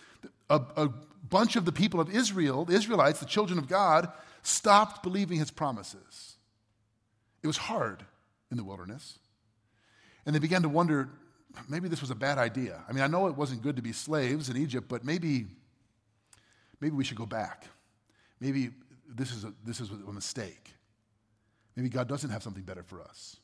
a, 0.49 0.61
a 0.75 0.89
bunch 1.29 1.55
of 1.55 1.65
the 1.65 1.71
people 1.71 1.99
of 1.99 2.09
Israel, 2.09 2.65
the 2.65 2.75
Israelites, 2.75 3.19
the 3.19 3.25
children 3.25 3.59
of 3.59 3.67
God, 3.67 4.09
stopped 4.41 5.03
believing 5.03 5.37
His 5.37 5.51
promises. 5.51 6.35
It 7.43 7.47
was 7.47 7.57
hard 7.57 8.03
in 8.49 8.57
the 8.57 8.63
wilderness. 8.63 9.19
And 10.25 10.33
they 10.33 10.39
began 10.39 10.63
to 10.63 10.69
wonder 10.69 11.09
maybe 11.67 11.87
this 11.87 12.01
was 12.01 12.11
a 12.11 12.15
bad 12.15 12.37
idea. 12.37 12.83
I 12.87 12.93
mean, 12.93 13.03
I 13.03 13.07
know 13.07 13.27
it 13.27 13.35
wasn't 13.35 13.61
good 13.61 13.75
to 13.75 13.81
be 13.81 13.91
slaves 13.91 14.49
in 14.49 14.57
Egypt, 14.57 14.87
but 14.87 15.03
maybe, 15.03 15.45
maybe 16.79 16.95
we 16.95 17.03
should 17.03 17.17
go 17.17 17.25
back. 17.25 17.65
Maybe 18.39 18.71
this 19.07 19.31
is 19.31 19.43
a, 19.43 19.53
this 19.65 19.79
is 19.79 19.89
a 19.89 20.11
mistake. 20.11 20.71
Maybe 21.75 21.89
God 21.89 22.07
doesn't 22.07 22.29
have 22.29 22.43
something 22.43 22.63
better 22.63 22.83
for 22.83 23.01
us. 23.01 23.37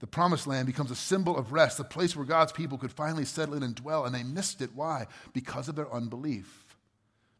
The 0.00 0.06
promised 0.06 0.46
land 0.46 0.66
becomes 0.66 0.90
a 0.90 0.96
symbol 0.96 1.36
of 1.36 1.52
rest, 1.52 1.76
the 1.76 1.84
place 1.84 2.14
where 2.14 2.24
God's 2.24 2.52
people 2.52 2.78
could 2.78 2.92
finally 2.92 3.24
settle 3.24 3.54
in 3.54 3.62
and 3.62 3.74
dwell, 3.74 4.04
and 4.04 4.14
they 4.14 4.22
missed 4.22 4.62
it. 4.62 4.70
Why? 4.74 5.06
Because 5.32 5.68
of 5.68 5.74
their 5.74 5.92
unbelief, 5.92 6.76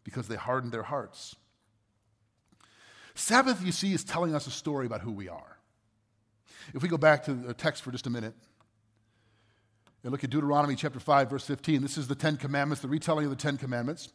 because 0.02 0.26
they 0.26 0.34
hardened 0.34 0.72
their 0.72 0.82
hearts. 0.82 1.36
Sabbath, 3.14 3.64
you 3.64 3.72
see, 3.72 3.92
is 3.92 4.02
telling 4.02 4.34
us 4.34 4.46
a 4.46 4.50
story 4.50 4.86
about 4.86 5.02
who 5.02 5.12
we 5.12 5.28
are. 5.28 5.58
If 6.74 6.82
we 6.82 6.88
go 6.88 6.98
back 6.98 7.24
to 7.24 7.34
the 7.34 7.54
text 7.54 7.82
for 7.82 7.92
just 7.92 8.06
a 8.06 8.10
minute, 8.10 8.34
and 10.02 10.12
look 10.12 10.24
at 10.24 10.30
Deuteronomy 10.30 10.76
chapter 10.76 11.00
5, 11.00 11.30
verse 11.30 11.44
15. 11.44 11.82
This 11.82 11.98
is 11.98 12.08
the 12.08 12.14
Ten 12.14 12.36
Commandments, 12.36 12.82
the 12.82 12.88
retelling 12.88 13.24
of 13.24 13.30
the 13.30 13.36
Ten 13.36 13.56
Commandments. 13.56 14.10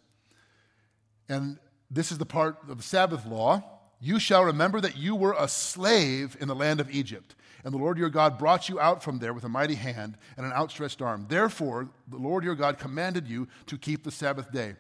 And 1.30 1.58
this 1.92 2.12
is 2.12 2.18
the 2.18 2.26
part 2.26 2.58
of 2.70 2.78
the 2.78 2.84
Sabbath 2.84 3.26
law. 3.26 3.64
You 4.00 4.20
shall 4.20 4.44
remember 4.44 4.82
that 4.82 4.98
you 4.98 5.16
were 5.16 5.36
a 5.38 5.48
slave 5.48 6.36
in 6.40 6.48
the 6.48 6.56
land 6.56 6.80
of 6.80 6.94
Egypt, 6.94 7.36
and 7.64 7.74
the 7.74 7.78
Lord 7.78 7.98
your 7.98 8.10
God 8.10 8.38
brought 8.38 8.68
you 8.68 8.80
out 8.80 9.02
from 9.02 9.20
there 9.20 9.34
with 9.34 9.46
a 9.46 9.50
mighty 9.50 9.76
hand 9.76 10.18
and 10.36 10.46
an 10.46 10.52
outstretched 10.52 11.02
arm. 11.02 11.26
Therefore, 11.30 11.90
the 12.10 12.18
Lord 12.18 12.44
your 12.44 12.56
God 12.56 12.78
commanded 12.78 13.28
you 13.28 13.48
to 13.68 13.78
keep 13.78 14.04
the 14.04 14.12
Sabbath 14.12 14.52
day. 14.52 14.76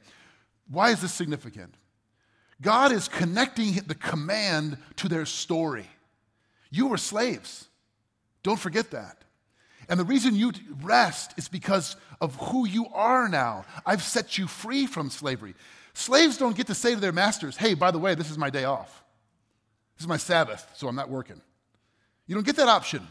Why 0.69 0.89
is 0.89 1.01
this 1.01 1.13
significant? 1.13 1.75
God 2.62 2.91
is 2.91 3.07
connecting 3.07 3.75
the 3.75 3.95
command 3.95 4.77
to 4.98 5.07
their 5.07 5.25
story. 5.25 5.88
You 6.69 6.88
were 6.88 6.98
slaves. 6.98 7.67
Don't 8.41 8.60
forget 8.60 8.91
that. 8.91 9.24
And 9.90 10.00
the 10.00 10.06
reason 10.06 10.36
you 10.36 10.52
rest 10.82 11.34
is 11.38 11.48
because 11.48 11.96
of 12.22 12.36
who 12.36 12.68
you 12.68 12.88
are 12.94 13.28
now. 13.28 13.66
I've 13.86 14.04
set 14.04 14.38
you 14.38 14.48
free 14.48 14.86
from 14.86 15.10
slavery. 15.10 15.56
Slaves 15.94 16.38
don't 16.38 16.56
get 16.56 16.68
to 16.68 16.75
say 16.75 16.96
to 16.96 17.00
their 17.00 17.12
masters, 17.12 17.58
hey, 17.58 17.74
by 17.74 17.92
the 17.92 18.00
way, 18.00 18.16
this 18.16 18.32
is 18.32 18.38
my 18.38 18.50
day 18.50 18.63
off. 18.63 19.04
This 19.96 20.04
is 20.04 20.08
my 20.08 20.18
Sabbath, 20.18 20.68
so 20.75 20.88
I'm 20.88 20.96
not 20.96 21.10
working. 21.10 21.42
You 22.25 22.36
don't 22.36 22.46
get 22.46 22.56
that 22.56 22.68
option. 22.68 23.08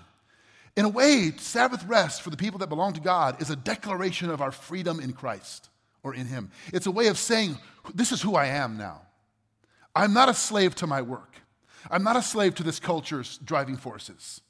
In 0.76 0.84
a 0.84 0.88
way, 0.88 1.32
Sabbath 1.36 1.84
rest 1.84 2.22
for 2.22 2.30
the 2.30 2.36
people 2.36 2.58
that 2.60 2.68
belong 2.68 2.94
to 2.94 3.00
God 3.00 3.40
is 3.42 3.50
a 3.50 3.56
declaration 3.56 4.30
of 4.30 4.40
our 4.40 4.50
freedom 4.50 5.00
in 5.00 5.12
Christ 5.12 5.68
or 6.02 6.14
in 6.14 6.26
Him. 6.26 6.50
It's 6.72 6.86
a 6.86 6.90
way 6.90 7.08
of 7.08 7.18
saying, 7.18 7.58
This 7.94 8.10
is 8.10 8.22
who 8.22 8.34
I 8.34 8.46
am 8.46 8.78
now. 8.78 9.02
I'm 9.94 10.14
not 10.14 10.30
a 10.30 10.34
slave 10.34 10.74
to 10.76 10.86
my 10.86 11.02
work. 11.02 11.34
I'm 11.90 12.02
not 12.02 12.16
a 12.16 12.22
slave 12.22 12.54
to 12.56 12.62
this 12.62 12.80
culture's 12.80 13.38
driving 13.38 13.76
forces. 13.76 14.40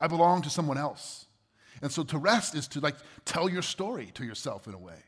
I 0.00 0.06
belong 0.06 0.42
to 0.42 0.50
someone 0.50 0.78
else. 0.78 1.26
And 1.80 1.90
so 1.90 2.02
to 2.04 2.18
rest 2.18 2.54
is 2.54 2.68
to 2.68 2.80
like 2.80 2.96
tell 3.24 3.48
your 3.48 3.62
story 3.62 4.10
to 4.14 4.24
yourself 4.24 4.66
in 4.66 4.74
a 4.74 4.78
way 4.78 4.98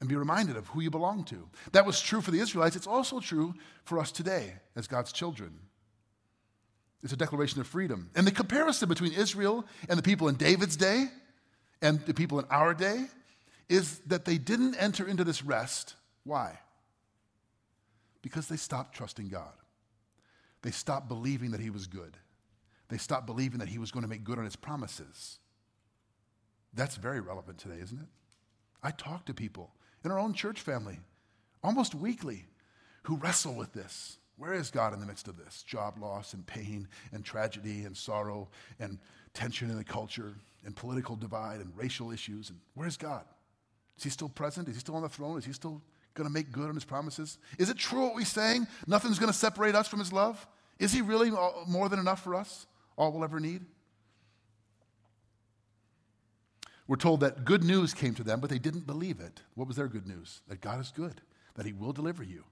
and 0.00 0.08
be 0.08 0.16
reminded 0.16 0.56
of 0.56 0.66
who 0.68 0.80
you 0.80 0.90
belong 0.90 1.24
to. 1.24 1.48
That 1.72 1.86
was 1.86 2.00
true 2.00 2.20
for 2.20 2.30
the 2.30 2.40
Israelites. 2.40 2.76
It's 2.76 2.86
also 2.86 3.20
true 3.20 3.54
for 3.84 3.98
us 3.98 4.12
today 4.12 4.54
as 4.76 4.86
God's 4.86 5.12
children. 5.12 5.58
It's 7.02 7.12
a 7.12 7.16
declaration 7.16 7.60
of 7.60 7.66
freedom. 7.66 8.10
And 8.14 8.26
the 8.26 8.32
comparison 8.32 8.88
between 8.88 9.12
Israel 9.12 9.64
and 9.88 9.98
the 9.98 10.02
people 10.02 10.28
in 10.28 10.34
David's 10.36 10.76
day 10.76 11.06
and 11.80 12.00
the 12.06 12.14
people 12.14 12.38
in 12.38 12.44
our 12.50 12.74
day 12.74 13.06
is 13.68 14.00
that 14.06 14.24
they 14.24 14.38
didn't 14.38 14.74
enter 14.76 15.06
into 15.06 15.24
this 15.24 15.44
rest. 15.44 15.94
Why? 16.24 16.58
Because 18.22 18.48
they 18.48 18.56
stopped 18.56 18.96
trusting 18.96 19.28
God. 19.28 19.52
They 20.62 20.70
stopped 20.70 21.08
believing 21.08 21.52
that 21.52 21.60
He 21.60 21.70
was 21.70 21.86
good. 21.86 22.16
They 22.88 22.98
stopped 22.98 23.26
believing 23.26 23.60
that 23.60 23.68
He 23.68 23.78
was 23.78 23.92
going 23.92 24.02
to 24.02 24.08
make 24.08 24.24
good 24.24 24.38
on 24.38 24.44
His 24.44 24.56
promises. 24.56 25.38
That's 26.74 26.96
very 26.96 27.20
relevant 27.20 27.58
today, 27.58 27.78
isn't 27.82 27.98
it? 27.98 28.08
I 28.82 28.90
talk 28.90 29.24
to 29.26 29.34
people 29.34 29.72
in 30.04 30.10
our 30.10 30.18
own 30.18 30.34
church 30.34 30.60
family 30.60 31.00
almost 31.62 31.94
weekly 31.94 32.44
who 33.02 33.16
wrestle 33.16 33.54
with 33.54 33.72
this. 33.72 34.18
Where 34.36 34.54
is 34.54 34.70
God 34.70 34.94
in 34.94 35.00
the 35.00 35.06
midst 35.06 35.26
of 35.26 35.36
this? 35.36 35.62
Job 35.64 35.98
loss 35.98 36.32
and 36.32 36.46
pain 36.46 36.86
and 37.12 37.24
tragedy 37.24 37.82
and 37.82 37.96
sorrow 37.96 38.48
and 38.78 38.98
tension 39.34 39.68
in 39.68 39.76
the 39.76 39.84
culture 39.84 40.34
and 40.64 40.76
political 40.76 41.16
divide 41.16 41.60
and 41.60 41.72
racial 41.76 42.12
issues. 42.12 42.50
And 42.50 42.60
where's 42.74 42.96
God? 42.96 43.24
Is 43.96 44.04
he 44.04 44.10
still 44.10 44.28
present? 44.28 44.68
Is 44.68 44.74
he 44.74 44.80
still 44.80 44.94
on 44.94 45.02
the 45.02 45.08
throne? 45.08 45.38
Is 45.38 45.44
he 45.44 45.52
still 45.52 45.82
going 46.14 46.28
to 46.28 46.32
make 46.32 46.52
good 46.52 46.68
on 46.68 46.74
his 46.74 46.84
promises? 46.84 47.38
Is 47.58 47.68
it 47.68 47.76
true 47.76 48.02
what 48.02 48.14
we're 48.14 48.24
saying? 48.24 48.68
Nothing's 48.86 49.18
going 49.18 49.32
to 49.32 49.38
separate 49.38 49.74
us 49.74 49.88
from 49.88 49.98
his 49.98 50.12
love? 50.12 50.46
Is 50.78 50.92
he 50.92 51.00
really 51.00 51.30
uh, 51.30 51.50
more 51.66 51.88
than 51.88 51.98
enough 51.98 52.22
for 52.22 52.36
us? 52.36 52.66
All 52.96 53.12
we'll 53.12 53.24
ever 53.24 53.40
need? 53.40 53.64
We're 56.88 56.96
told 56.96 57.20
that 57.20 57.44
good 57.44 57.62
news 57.62 57.92
came 57.92 58.14
to 58.14 58.24
them, 58.24 58.40
but 58.40 58.48
they 58.48 58.58
didn't 58.58 58.86
believe 58.86 59.20
it. 59.20 59.42
What 59.54 59.68
was 59.68 59.76
their 59.76 59.88
good 59.88 60.06
news? 60.06 60.40
That 60.48 60.62
God 60.62 60.80
is 60.80 60.90
good, 60.90 61.20
that 61.54 61.66
he 61.66 61.72
will 61.72 61.92
deliver 61.92 62.24
you. 62.24 62.44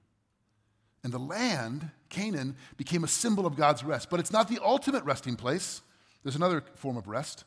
And 1.02 1.12
the 1.12 1.18
land, 1.18 1.90
Canaan, 2.10 2.54
became 2.76 3.02
a 3.02 3.08
symbol 3.08 3.46
of 3.46 3.56
God's 3.56 3.82
rest. 3.82 4.10
But 4.10 4.20
it's 4.20 4.32
not 4.32 4.48
the 4.48 4.58
ultimate 4.62 5.04
resting 5.04 5.36
place. 5.36 5.80
There's 6.22 6.36
another 6.36 6.62
form 6.74 6.96
of 6.98 7.08
rest. 7.08 7.44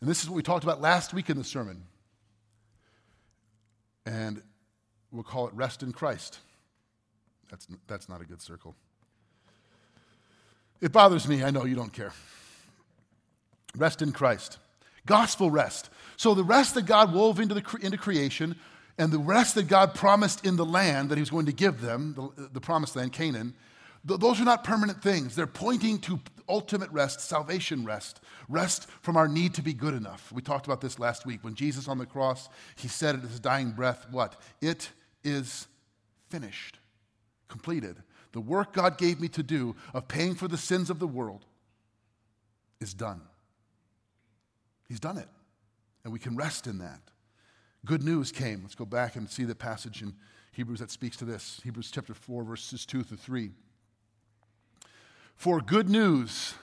And 0.00 0.10
this 0.10 0.22
is 0.22 0.28
what 0.28 0.36
we 0.36 0.42
talked 0.42 0.64
about 0.64 0.80
last 0.80 1.14
week 1.14 1.30
in 1.30 1.36
the 1.36 1.44
sermon. 1.44 1.84
And 4.06 4.42
we'll 5.12 5.22
call 5.22 5.46
it 5.46 5.54
rest 5.54 5.82
in 5.82 5.92
Christ. 5.92 6.38
That's, 7.50 7.68
that's 7.86 8.08
not 8.08 8.20
a 8.20 8.24
good 8.24 8.42
circle. 8.42 8.74
It 10.80 10.92
bothers 10.92 11.28
me. 11.28 11.44
I 11.44 11.50
know 11.50 11.64
you 11.64 11.76
don't 11.76 11.92
care. 11.92 12.12
Rest 13.76 14.02
in 14.02 14.12
Christ. 14.12 14.58
Gospel 15.06 15.50
rest. 15.50 15.88
So 16.16 16.34
the 16.34 16.44
rest 16.44 16.74
that 16.74 16.86
God 16.86 17.12
wove 17.12 17.40
into, 17.40 17.54
the, 17.54 17.78
into 17.80 17.96
creation 17.96 18.56
and 18.98 19.12
the 19.12 19.18
rest 19.18 19.54
that 19.54 19.68
God 19.68 19.94
promised 19.94 20.44
in 20.44 20.56
the 20.56 20.64
land 20.64 21.10
that 21.10 21.16
He 21.16 21.22
was 21.22 21.30
going 21.30 21.46
to 21.46 21.52
give 21.52 21.80
them, 21.80 22.14
the, 22.36 22.48
the 22.54 22.60
promised 22.60 22.96
land, 22.96 23.12
Canaan, 23.12 23.54
th- 24.06 24.18
those 24.18 24.40
are 24.40 24.44
not 24.44 24.64
permanent 24.64 25.02
things. 25.02 25.36
They're 25.36 25.46
pointing 25.46 25.98
to 26.00 26.18
ultimate 26.48 26.90
rest, 26.90 27.20
salvation 27.20 27.84
rest, 27.84 28.20
rest 28.48 28.88
from 29.02 29.16
our 29.16 29.28
need 29.28 29.54
to 29.54 29.62
be 29.62 29.74
good 29.74 29.94
enough. 29.94 30.32
We 30.32 30.42
talked 30.42 30.66
about 30.66 30.80
this 30.80 30.98
last 30.98 31.26
week. 31.26 31.44
When 31.44 31.54
Jesus 31.54 31.88
on 31.88 31.98
the 31.98 32.06
cross, 32.06 32.48
He 32.76 32.88
said 32.88 33.16
at 33.16 33.22
His 33.22 33.40
dying 33.40 33.72
breath, 33.72 34.06
What? 34.10 34.40
It 34.60 34.90
is 35.22 35.66
finished, 36.30 36.78
completed. 37.48 37.96
The 38.32 38.40
work 38.40 38.72
God 38.72 38.98
gave 38.98 39.20
me 39.20 39.28
to 39.28 39.42
do 39.42 39.76
of 39.94 40.08
paying 40.08 40.34
for 40.34 40.48
the 40.48 40.58
sins 40.58 40.90
of 40.90 40.98
the 40.98 41.06
world 41.06 41.44
is 42.80 42.92
done. 42.94 43.22
He's 44.88 45.00
done 45.00 45.18
it. 45.18 45.28
And 46.04 46.12
we 46.12 46.18
can 46.18 46.36
rest 46.36 46.66
in 46.66 46.78
that 46.78 47.00
good 47.86 48.02
news 48.02 48.32
came. 48.32 48.60
Let's 48.62 48.74
go 48.74 48.84
back 48.84 49.16
and 49.16 49.30
see 49.30 49.44
the 49.44 49.54
passage 49.54 50.02
in 50.02 50.12
Hebrews 50.52 50.80
that 50.80 50.90
speaks 50.90 51.16
to 51.18 51.24
this 51.24 51.60
Hebrews 51.64 51.90
chapter 51.90 52.12
4, 52.12 52.42
verses 52.42 52.84
2 52.84 53.02
through 53.04 53.16
3. 53.16 53.50
For 55.36 55.60
good 55.60 55.88
news 55.88 56.54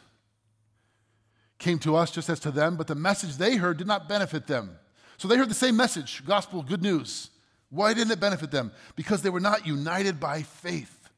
came 1.58 1.80
to 1.80 1.96
us 1.96 2.12
just 2.12 2.30
as 2.30 2.40
to 2.42 2.52
them, 2.52 2.76
but 2.76 2.88
the 2.88 2.96
message 2.96 3.38
they 3.38 3.56
heard 3.56 3.78
did 3.78 3.88
not 3.88 4.10
benefit 4.10 4.48
them. 4.48 4.78
So 5.18 5.28
they 5.28 5.38
heard 5.38 5.50
the 5.50 5.56
same 5.56 5.78
message, 5.78 6.26
gospel, 6.26 6.62
good 6.62 6.82
news. 6.82 7.30
Why 7.70 7.94
didn't 7.94 8.12
it 8.12 8.20
benefit 8.20 8.52
them? 8.52 8.72
Because 8.96 9.22
they 9.22 9.30
were 9.30 9.40
not 9.40 9.66
united 9.66 10.20
by 10.20 10.42
faith 10.42 11.10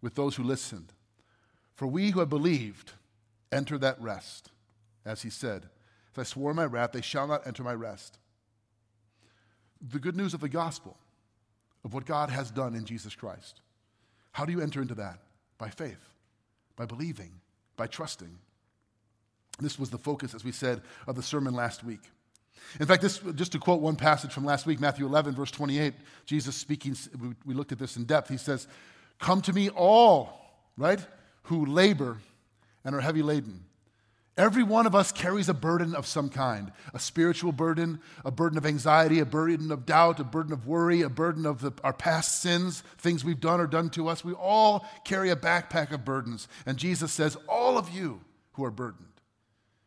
with 0.00 0.14
those 0.14 0.36
who 0.36 0.44
listened. 0.44 0.92
For 1.74 1.86
we 1.86 2.10
who 2.10 2.20
have 2.20 2.28
believed 2.28 2.92
enter 3.50 3.78
that 3.78 4.00
rest, 4.00 4.50
as 5.04 5.22
he 5.22 5.30
said, 5.30 5.68
If 6.12 6.18
I 6.18 6.22
swore 6.24 6.54
my 6.54 6.64
wrath, 6.64 6.92
they 6.92 7.00
shall 7.00 7.26
not 7.26 7.46
enter 7.46 7.62
my 7.62 7.74
rest 7.74 8.18
the 9.80 9.98
good 9.98 10.16
news 10.16 10.34
of 10.34 10.40
the 10.40 10.48
gospel, 10.48 10.96
of 11.84 11.94
what 11.94 12.04
God 12.04 12.30
has 12.30 12.50
done 12.50 12.74
in 12.74 12.84
Jesus 12.84 13.14
Christ. 13.14 13.60
How 14.32 14.44
do 14.44 14.52
you 14.52 14.60
enter 14.60 14.82
into 14.82 14.94
that? 14.96 15.18
By 15.58 15.70
faith, 15.70 16.10
by 16.76 16.84
believing, 16.84 17.32
by 17.76 17.86
trusting. 17.86 18.38
This 19.58 19.78
was 19.78 19.90
the 19.90 19.98
focus, 19.98 20.34
as 20.34 20.44
we 20.44 20.52
said, 20.52 20.82
of 21.06 21.16
the 21.16 21.22
sermon 21.22 21.54
last 21.54 21.84
week. 21.84 22.02
In 22.78 22.86
fact, 22.86 23.02
this, 23.02 23.18
just 23.34 23.52
to 23.52 23.58
quote 23.58 23.80
one 23.80 23.96
passage 23.96 24.32
from 24.32 24.44
last 24.44 24.66
week, 24.66 24.80
Matthew 24.80 25.06
11, 25.06 25.34
verse 25.34 25.50
28, 25.50 25.94
Jesus 26.26 26.54
speaking, 26.54 26.96
we 27.46 27.54
looked 27.54 27.72
at 27.72 27.78
this 27.78 27.96
in 27.96 28.04
depth. 28.04 28.28
He 28.28 28.36
says, 28.36 28.68
Come 29.18 29.40
to 29.42 29.52
me 29.52 29.70
all, 29.70 30.32
right, 30.76 31.00
who 31.44 31.66
labor 31.66 32.18
and 32.84 32.94
are 32.94 33.00
heavy 33.00 33.22
laden, 33.22 33.64
Every 34.36 34.62
one 34.62 34.86
of 34.86 34.94
us 34.94 35.12
carries 35.12 35.48
a 35.48 35.54
burden 35.54 35.94
of 35.94 36.06
some 36.06 36.28
kind 36.28 36.72
a 36.94 36.98
spiritual 36.98 37.52
burden, 37.52 38.00
a 38.24 38.30
burden 38.30 38.56
of 38.56 38.64
anxiety, 38.64 39.18
a 39.18 39.26
burden 39.26 39.70
of 39.70 39.84
doubt, 39.84 40.20
a 40.20 40.24
burden 40.24 40.52
of 40.52 40.66
worry, 40.66 41.02
a 41.02 41.08
burden 41.08 41.44
of 41.44 41.60
the, 41.60 41.72
our 41.84 41.92
past 41.92 42.40
sins, 42.40 42.82
things 42.98 43.24
we've 43.24 43.40
done 43.40 43.60
or 43.60 43.66
done 43.66 43.90
to 43.90 44.08
us. 44.08 44.24
We 44.24 44.32
all 44.32 44.86
carry 45.04 45.30
a 45.30 45.36
backpack 45.36 45.92
of 45.92 46.04
burdens. 46.04 46.48
And 46.64 46.78
Jesus 46.78 47.12
says, 47.12 47.36
All 47.48 47.76
of 47.76 47.90
you 47.90 48.20
who 48.52 48.64
are 48.64 48.70
burdened 48.70 49.06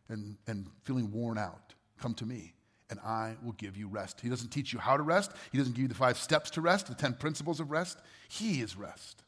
and, 0.09 0.37
and 0.45 0.67
feeling 0.83 1.11
worn 1.11 1.37
out, 1.37 1.73
come 1.97 2.13
to 2.15 2.25
me 2.25 2.53
and 2.89 2.99
I 2.99 3.37
will 3.43 3.53
give 3.53 3.75
you 3.75 3.87
rest. 3.87 4.21
He 4.21 4.29
doesn't 4.29 4.49
teach 4.49 4.71
you 4.71 4.77
how 4.77 4.97
to 4.97 5.03
rest, 5.03 5.31
He 5.51 5.57
doesn't 5.57 5.73
give 5.73 5.81
you 5.81 5.87
the 5.87 5.95
five 5.95 6.17
steps 6.17 6.51
to 6.51 6.61
rest, 6.61 6.87
the 6.87 6.93
10 6.93 7.15
principles 7.15 7.59
of 7.59 7.71
rest. 7.71 7.97
He 8.29 8.61
is 8.61 8.77
rest. 8.77 9.22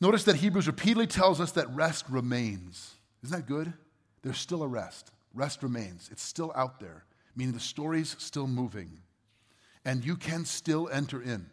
Notice 0.00 0.24
that 0.24 0.36
Hebrews 0.36 0.66
repeatedly 0.66 1.06
tells 1.06 1.40
us 1.40 1.52
that 1.52 1.68
rest 1.74 2.06
remains. 2.08 2.94
Isn't 3.22 3.36
that 3.36 3.46
good? 3.46 3.72
There's 4.22 4.38
still 4.38 4.62
a 4.62 4.68
rest. 4.68 5.10
Rest 5.34 5.62
remains. 5.62 6.08
It's 6.10 6.22
still 6.22 6.52
out 6.56 6.80
there, 6.80 7.04
meaning 7.36 7.52
the 7.52 7.60
story's 7.60 8.16
still 8.18 8.46
moving. 8.46 9.00
And 9.84 10.04
you 10.04 10.16
can 10.16 10.44
still 10.44 10.88
enter 10.90 11.22
in. 11.22 11.46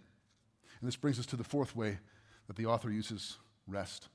And 0.80 0.88
this 0.88 0.96
brings 0.96 1.20
us 1.20 1.26
to 1.28 1.36
the 1.36 1.44
fourth 1.44 1.76
way 1.76 2.00
that 2.48 2.56
the 2.56 2.66
author 2.66 2.90
uses 2.90 3.38
rest. 3.68 4.08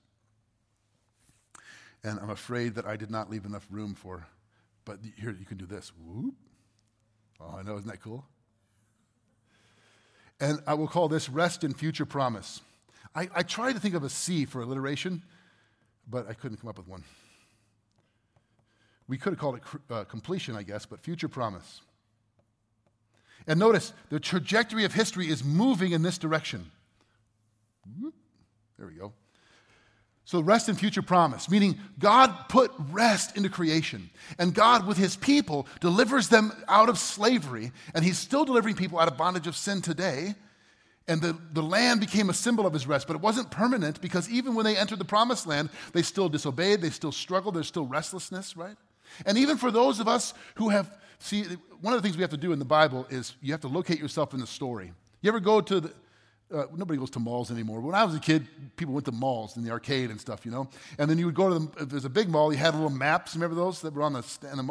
And 2.02 2.18
I'm 2.18 2.30
afraid 2.30 2.74
that 2.76 2.86
I 2.86 2.96
did 2.96 3.10
not 3.10 3.30
leave 3.30 3.44
enough 3.44 3.66
room 3.70 3.94
for, 3.94 4.26
but 4.84 4.98
here 5.16 5.36
you 5.38 5.46
can 5.46 5.58
do 5.58 5.66
this. 5.66 5.92
Whoop. 6.04 6.34
Oh, 7.40 7.56
I 7.58 7.62
know, 7.62 7.76
isn't 7.76 7.88
that 7.88 8.00
cool? 8.00 8.24
And 10.40 10.60
I 10.66 10.74
will 10.74 10.88
call 10.88 11.08
this 11.08 11.28
rest 11.28 11.62
in 11.62 11.74
future 11.74 12.06
promise. 12.06 12.60
I, 13.14 13.28
I 13.34 13.42
tried 13.42 13.74
to 13.74 13.80
think 13.80 13.94
of 13.94 14.04
a 14.04 14.08
C 14.08 14.44
for 14.44 14.62
alliteration, 14.62 15.22
but 16.08 16.28
I 16.28 16.34
couldn't 16.34 16.58
come 16.58 16.68
up 16.68 16.78
with 16.78 16.88
one. 16.88 17.04
We 19.08 19.18
could 19.18 19.34
have 19.34 19.40
called 19.40 19.56
it 19.56 19.62
uh, 19.90 20.04
completion, 20.04 20.56
I 20.56 20.62
guess, 20.62 20.86
but 20.86 21.00
future 21.00 21.28
promise. 21.28 21.80
And 23.46 23.58
notice 23.58 23.92
the 24.08 24.20
trajectory 24.20 24.84
of 24.84 24.94
history 24.94 25.28
is 25.28 25.44
moving 25.44 25.92
in 25.92 26.02
this 26.02 26.16
direction. 26.16 26.70
There 28.78 28.86
we 28.86 28.94
go. 28.94 29.12
So, 30.24 30.40
rest 30.40 30.68
and 30.68 30.78
future 30.78 31.02
promise, 31.02 31.50
meaning 31.50 31.78
God 31.98 32.48
put 32.48 32.70
rest 32.90 33.36
into 33.36 33.48
creation. 33.48 34.08
And 34.38 34.54
God, 34.54 34.86
with 34.86 34.96
his 34.96 35.16
people, 35.16 35.66
delivers 35.80 36.28
them 36.28 36.52
out 36.68 36.88
of 36.88 36.96
slavery. 36.96 37.72
And 37.92 38.04
he's 38.04 38.18
still 38.18 38.44
delivering 38.44 38.76
people 38.76 39.00
out 39.00 39.08
of 39.08 39.16
bondage 39.16 39.48
of 39.48 39.56
sin 39.56 39.82
today. 39.82 40.36
And 41.08 41.20
the, 41.20 41.36
the 41.52 41.62
land 41.62 42.00
became 42.00 42.30
a 42.30 42.34
symbol 42.34 42.66
of 42.66 42.72
his 42.72 42.86
rest, 42.86 43.06
but 43.06 43.16
it 43.16 43.22
wasn't 43.22 43.50
permanent 43.50 44.00
because 44.00 44.30
even 44.30 44.54
when 44.54 44.64
they 44.64 44.76
entered 44.76 44.98
the 44.98 45.04
promised 45.04 45.46
land, 45.46 45.70
they 45.92 46.02
still 46.02 46.28
disobeyed, 46.28 46.80
they 46.80 46.90
still 46.90 47.12
struggled, 47.12 47.56
there's 47.56 47.66
still 47.66 47.86
restlessness, 47.86 48.56
right? 48.56 48.76
And 49.26 49.36
even 49.36 49.56
for 49.56 49.70
those 49.70 49.98
of 49.98 50.06
us 50.06 50.32
who 50.54 50.68
have, 50.68 50.96
see, 51.18 51.44
one 51.80 51.92
of 51.92 52.00
the 52.00 52.06
things 52.06 52.16
we 52.16 52.22
have 52.22 52.30
to 52.30 52.36
do 52.36 52.52
in 52.52 52.58
the 52.58 52.64
Bible 52.64 53.06
is 53.10 53.34
you 53.42 53.52
have 53.52 53.60
to 53.62 53.68
locate 53.68 53.98
yourself 53.98 54.32
in 54.32 54.40
the 54.40 54.46
story. 54.46 54.92
You 55.22 55.28
ever 55.28 55.40
go 55.40 55.60
to 55.60 55.80
the, 55.80 55.92
uh, 56.52 56.66
nobody 56.74 56.98
goes 56.98 57.10
to 57.10 57.18
malls 57.18 57.50
anymore. 57.50 57.80
When 57.80 57.94
I 57.94 58.04
was 58.04 58.14
a 58.14 58.20
kid, 58.20 58.46
people 58.76 58.94
went 58.94 59.06
to 59.06 59.12
malls 59.12 59.56
in 59.56 59.64
the 59.64 59.70
arcade 59.70 60.10
and 60.10 60.20
stuff, 60.20 60.44
you 60.44 60.52
know. 60.52 60.68
And 60.98 61.08
then 61.08 61.18
you 61.18 61.26
would 61.26 61.34
go 61.34 61.48
to 61.48 61.54
them. 61.54 61.72
If 61.80 61.88
there's 61.88 62.04
a 62.04 62.10
big 62.10 62.28
mall, 62.28 62.52
you 62.52 62.58
had 62.58 62.74
little 62.74 62.90
maps. 62.90 63.34
Remember 63.34 63.56
those 63.56 63.80
that 63.80 63.94
were 63.94 64.02
on 64.02 64.12
the 64.12 64.24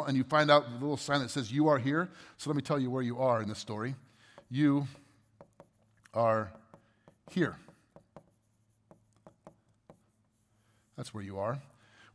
and 0.06 0.16
you 0.16 0.22
find 0.24 0.50
out 0.50 0.64
the 0.66 0.74
little 0.74 0.96
sign 0.96 1.20
that 1.20 1.30
says 1.30 1.50
"You 1.50 1.68
are 1.68 1.78
here." 1.78 2.08
So 2.36 2.50
let 2.50 2.56
me 2.56 2.62
tell 2.62 2.78
you 2.78 2.90
where 2.90 3.02
you 3.02 3.18
are 3.18 3.42
in 3.42 3.48
this 3.48 3.58
story. 3.58 3.96
You 4.48 4.86
are 6.14 6.52
here. 7.30 7.56
That's 10.96 11.14
where 11.14 11.24
you 11.24 11.38
are. 11.38 11.60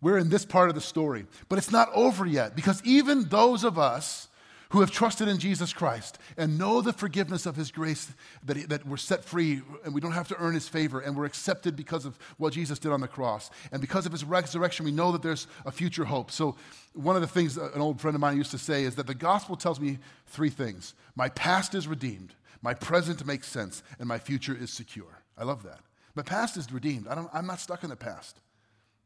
We're 0.01 0.17
in 0.17 0.29
this 0.29 0.45
part 0.45 0.69
of 0.69 0.75
the 0.75 0.81
story, 0.81 1.25
but 1.49 1.57
it's 1.57 1.71
not 1.71 1.89
over 1.93 2.25
yet 2.25 2.55
because 2.55 2.83
even 2.83 3.23
those 3.29 3.63
of 3.63 3.79
us 3.79 4.27
who 4.69 4.81
have 4.81 4.91
trusted 4.91 5.27
in 5.27 5.37
Jesus 5.37 5.71
Christ 5.71 6.19
and 6.37 6.57
know 6.57 6.81
the 6.81 6.93
forgiveness 6.93 7.45
of 7.45 7.55
His 7.55 7.71
grace, 7.71 8.11
that, 8.43 8.57
he, 8.57 8.63
that 8.63 8.85
we're 8.85 8.97
set 8.97 9.23
free 9.23 9.61
and 9.85 9.93
we 9.93 10.01
don't 10.01 10.11
have 10.11 10.27
to 10.27 10.37
earn 10.39 10.53
His 10.53 10.67
favor 10.67 10.99
and 10.99 11.15
we're 11.15 11.25
accepted 11.25 11.75
because 11.75 12.05
of 12.05 12.17
what 12.37 12.53
Jesus 12.53 12.77
did 12.77 12.91
on 12.91 13.01
the 13.01 13.07
cross. 13.07 13.49
And 13.71 13.81
because 13.81 14.05
of 14.05 14.11
His 14.11 14.23
resurrection, 14.23 14.85
we 14.85 14.91
know 14.91 15.11
that 15.13 15.21
there's 15.21 15.47
a 15.65 15.71
future 15.71 16.05
hope. 16.05 16.31
So, 16.31 16.55
one 16.93 17.15
of 17.15 17.21
the 17.21 17.27
things 17.27 17.57
an 17.57 17.79
old 17.79 18.01
friend 18.01 18.15
of 18.15 18.21
mine 18.21 18.37
used 18.37 18.51
to 18.51 18.57
say 18.57 18.83
is 18.83 18.95
that 18.95 19.07
the 19.07 19.15
gospel 19.15 19.55
tells 19.55 19.79
me 19.79 19.99
three 20.25 20.49
things 20.49 20.95
my 21.15 21.29
past 21.29 21.73
is 21.75 21.87
redeemed, 21.87 22.33
my 22.61 22.73
present 22.73 23.25
makes 23.25 23.47
sense, 23.47 23.83
and 23.99 24.07
my 24.07 24.17
future 24.17 24.55
is 24.55 24.71
secure. 24.71 25.23
I 25.37 25.43
love 25.43 25.63
that. 25.63 25.79
My 26.15 26.23
past 26.23 26.57
is 26.57 26.71
redeemed. 26.71 27.07
I 27.07 27.25
I'm 27.33 27.45
not 27.45 27.59
stuck 27.59 27.83
in 27.83 27.89
the 27.89 27.95
past 27.95 28.39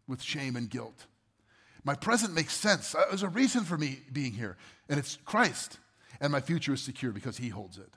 with 0.07 0.21
shame 0.21 0.55
and 0.55 0.69
guilt. 0.69 1.05
My 1.83 1.95
present 1.95 2.33
makes 2.33 2.53
sense. 2.53 2.93
Uh, 2.93 3.03
there's 3.09 3.23
a 3.23 3.29
reason 3.29 3.63
for 3.63 3.77
me 3.77 3.99
being 4.13 4.33
here, 4.33 4.57
and 4.87 4.99
it's 4.99 5.17
Christ. 5.25 5.79
And 6.19 6.31
my 6.31 6.39
future 6.39 6.73
is 6.73 6.81
secure 6.81 7.11
because 7.11 7.37
He 7.37 7.49
holds 7.49 7.77
it. 7.77 7.89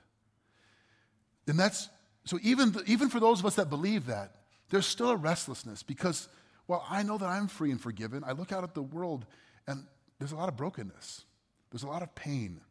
And 1.47 1.59
that's 1.59 1.89
so, 2.25 2.39
even, 2.41 2.75
even 2.87 3.09
for 3.09 3.19
those 3.19 3.39
of 3.39 3.45
us 3.45 3.55
that 3.55 3.69
believe 3.69 4.07
that, 4.07 4.31
there's 4.69 4.87
still 4.87 5.11
a 5.11 5.15
restlessness 5.15 5.83
because, 5.83 6.27
while 6.65 6.83
I 6.89 7.03
know 7.03 7.19
that 7.19 7.27
I'm 7.27 7.47
free 7.47 7.69
and 7.69 7.79
forgiven. 7.79 8.23
I 8.25 8.31
look 8.31 8.51
out 8.51 8.63
at 8.63 8.73
the 8.73 8.81
world, 8.81 9.25
and 9.67 9.85
there's 10.17 10.31
a 10.31 10.35
lot 10.35 10.49
of 10.49 10.57
brokenness, 10.57 11.23
there's 11.71 11.83
a 11.83 11.87
lot 11.87 12.01
of 12.01 12.13
pain, 12.15 12.61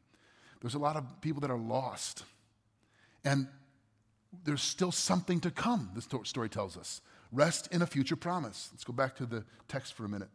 there's 0.60 0.74
a 0.74 0.78
lot 0.78 0.96
of 0.96 1.20
people 1.20 1.40
that 1.42 1.50
are 1.50 1.58
lost. 1.58 2.24
And 3.24 3.48
there's 4.44 4.62
still 4.62 4.92
something 4.92 5.40
to 5.40 5.50
come, 5.50 5.90
this 5.94 6.08
story 6.24 6.48
tells 6.48 6.76
us. 6.76 7.00
Rest 7.32 7.68
in 7.72 7.82
a 7.82 7.86
future 7.86 8.16
promise. 8.16 8.68
Let's 8.72 8.84
go 8.84 8.92
back 8.92 9.16
to 9.16 9.26
the 9.26 9.44
text 9.68 9.94
for 9.94 10.04
a 10.04 10.08
minute. 10.08 10.28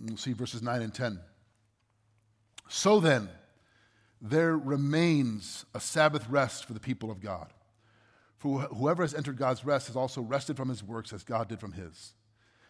We'll 0.00 0.16
see 0.16 0.32
verses 0.32 0.62
9 0.62 0.80
and 0.80 0.94
10. 0.94 1.18
So 2.68 3.00
then, 3.00 3.28
there 4.20 4.56
remains 4.56 5.64
a 5.74 5.80
Sabbath 5.80 6.28
rest 6.28 6.64
for 6.64 6.72
the 6.72 6.80
people 6.80 7.10
of 7.10 7.20
God. 7.20 7.52
For 8.36 8.60
whoever 8.62 9.02
has 9.02 9.14
entered 9.14 9.36
God's 9.36 9.64
rest 9.64 9.88
has 9.88 9.96
also 9.96 10.22
rested 10.22 10.56
from 10.56 10.68
his 10.68 10.82
works 10.82 11.12
as 11.12 11.24
God 11.24 11.48
did 11.48 11.60
from 11.60 11.72
his. 11.72 12.14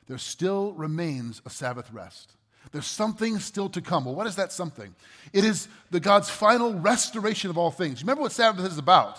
There 0.07 0.19
still 0.19 0.73
remains 0.73 1.43
a 1.45 1.51
Sabbath 1.51 1.93
rest. 1.93 2.38
There's 2.73 2.87
something 2.87 3.39
still 3.39 3.69
to 3.71 3.81
come. 3.81 4.05
Well, 4.05 4.15
what 4.15 4.27
is 4.27 4.37
that 4.37 4.53
something? 4.53 4.95
It 5.33 5.45
is 5.45 5.69
the 5.91 6.01
God's 6.01 6.29
final 6.29 6.75
restoration 6.75 7.51
of 7.51 7.59
all 7.59 7.71
things. 7.71 8.03
Remember 8.03 8.23
what 8.23 8.33
Sabbath 8.33 8.67
is 8.67 8.79
about. 8.79 9.19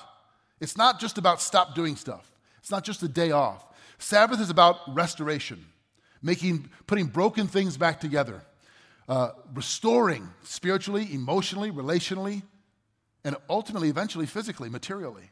It's 0.59 0.77
not 0.77 0.99
just 0.99 1.17
about 1.17 1.41
stop 1.41 1.73
doing 1.73 1.95
stuff. 1.95 2.29
It's 2.59 2.71
not 2.71 2.83
just 2.83 3.01
a 3.01 3.07
day 3.07 3.31
off. 3.31 3.65
Sabbath 3.97 4.39
is 4.39 4.49
about 4.49 4.77
restoration 4.93 5.65
making, 6.21 6.69
putting 6.85 7.05
broken 7.05 7.47
things 7.47 7.77
back 7.77 7.99
together, 7.99 8.41
uh, 9.07 9.31
restoring 9.53 10.29
spiritually, 10.43 11.07
emotionally, 11.13 11.71
relationally, 11.71 12.43
and 13.23 13.35
ultimately, 13.49 13.89
eventually, 13.89 14.25
physically, 14.25 14.69
materially. 14.69 15.29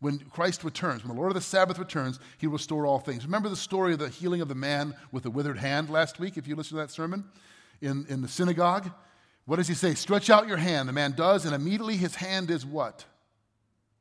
When 0.00 0.18
Christ 0.18 0.62
returns, 0.62 1.02
when 1.02 1.14
the 1.14 1.18
Lord 1.18 1.30
of 1.30 1.34
the 1.34 1.40
Sabbath 1.40 1.78
returns, 1.78 2.20
he 2.36 2.46
will 2.46 2.54
restore 2.54 2.84
all 2.86 2.98
things. 2.98 3.24
Remember 3.24 3.48
the 3.48 3.56
story 3.56 3.94
of 3.94 3.98
the 3.98 4.10
healing 4.10 4.42
of 4.42 4.48
the 4.48 4.54
man 4.54 4.94
with 5.10 5.22
the 5.22 5.30
withered 5.30 5.56
hand 5.56 5.88
last 5.88 6.20
week, 6.20 6.36
if 6.36 6.46
you 6.46 6.54
listened 6.54 6.78
to 6.78 6.82
that 6.82 6.90
sermon 6.90 7.24
in, 7.80 8.06
in 8.08 8.22
the 8.22 8.28
synagogue? 8.28 8.90
What 9.44 9.56
does 9.56 9.68
he 9.68 9.74
say? 9.74 9.94
Stretch 9.94 10.28
out 10.28 10.48
your 10.48 10.56
hand. 10.56 10.88
The 10.88 10.92
man 10.92 11.12
does, 11.12 11.44
and 11.44 11.54
immediately 11.54 11.96
his 11.96 12.16
hand 12.16 12.50
is 12.50 12.66
what? 12.66 13.04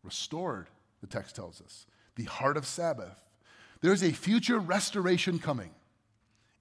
Restored, 0.04 0.68
the 1.02 1.08
text 1.08 1.36
tells 1.36 1.62
us. 1.62 1.86
The 2.16 2.24
heart 2.24 2.58
of 2.58 2.66
Sabbath. 2.66 3.16
There's 3.82 4.04
a 4.04 4.12
future 4.12 4.58
restoration 4.58 5.38
coming 5.40 5.72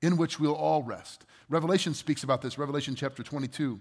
in 0.02 0.16
which 0.16 0.38
we'll 0.38 0.54
all 0.54 0.82
rest. 0.82 1.24
Revelation 1.48 1.94
speaks 1.94 2.24
about 2.24 2.42
this, 2.42 2.58
Revelation 2.58 2.94
chapter 2.94 3.22
22. 3.22 3.80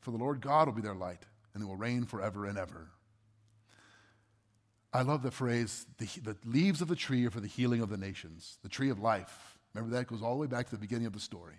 for 0.00 0.10
the 0.10 0.16
Lord 0.16 0.40
God 0.40 0.68
will 0.68 0.74
be 0.74 0.82
their 0.82 0.94
light, 0.94 1.24
and 1.52 1.62
they 1.62 1.66
will 1.66 1.76
reign 1.76 2.04
forever 2.04 2.46
and 2.46 2.58
ever. 2.58 2.88
I 4.92 5.02
love 5.02 5.22
the 5.22 5.30
phrase, 5.30 5.86
the, 5.98 6.06
the 6.22 6.36
leaves 6.44 6.80
of 6.80 6.88
the 6.88 6.96
tree 6.96 7.26
are 7.26 7.30
for 7.30 7.40
the 7.40 7.46
healing 7.46 7.82
of 7.82 7.90
the 7.90 7.98
nations, 7.98 8.58
the 8.62 8.68
tree 8.68 8.88
of 8.88 8.98
life. 8.98 9.58
Remember 9.74 9.94
that 9.96 10.06
goes 10.06 10.22
all 10.22 10.34
the 10.34 10.40
way 10.40 10.46
back 10.46 10.66
to 10.66 10.72
the 10.72 10.80
beginning 10.80 11.06
of 11.06 11.12
the 11.12 11.20
story. 11.20 11.56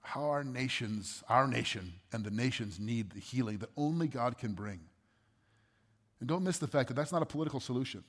How 0.00 0.24
our 0.24 0.42
nations, 0.42 1.22
our 1.28 1.46
nation, 1.46 1.92
and 2.12 2.24
the 2.24 2.30
nations 2.30 2.80
need 2.80 3.10
the 3.10 3.20
healing 3.20 3.58
that 3.58 3.70
only 3.76 4.08
God 4.08 4.38
can 4.38 4.54
bring. 4.54 4.80
And 6.18 6.28
don't 6.28 6.42
miss 6.42 6.58
the 6.58 6.66
fact 6.66 6.88
that 6.88 6.94
that's 6.94 7.12
not 7.12 7.22
a 7.22 7.26
political 7.26 7.60
solution. 7.60 8.02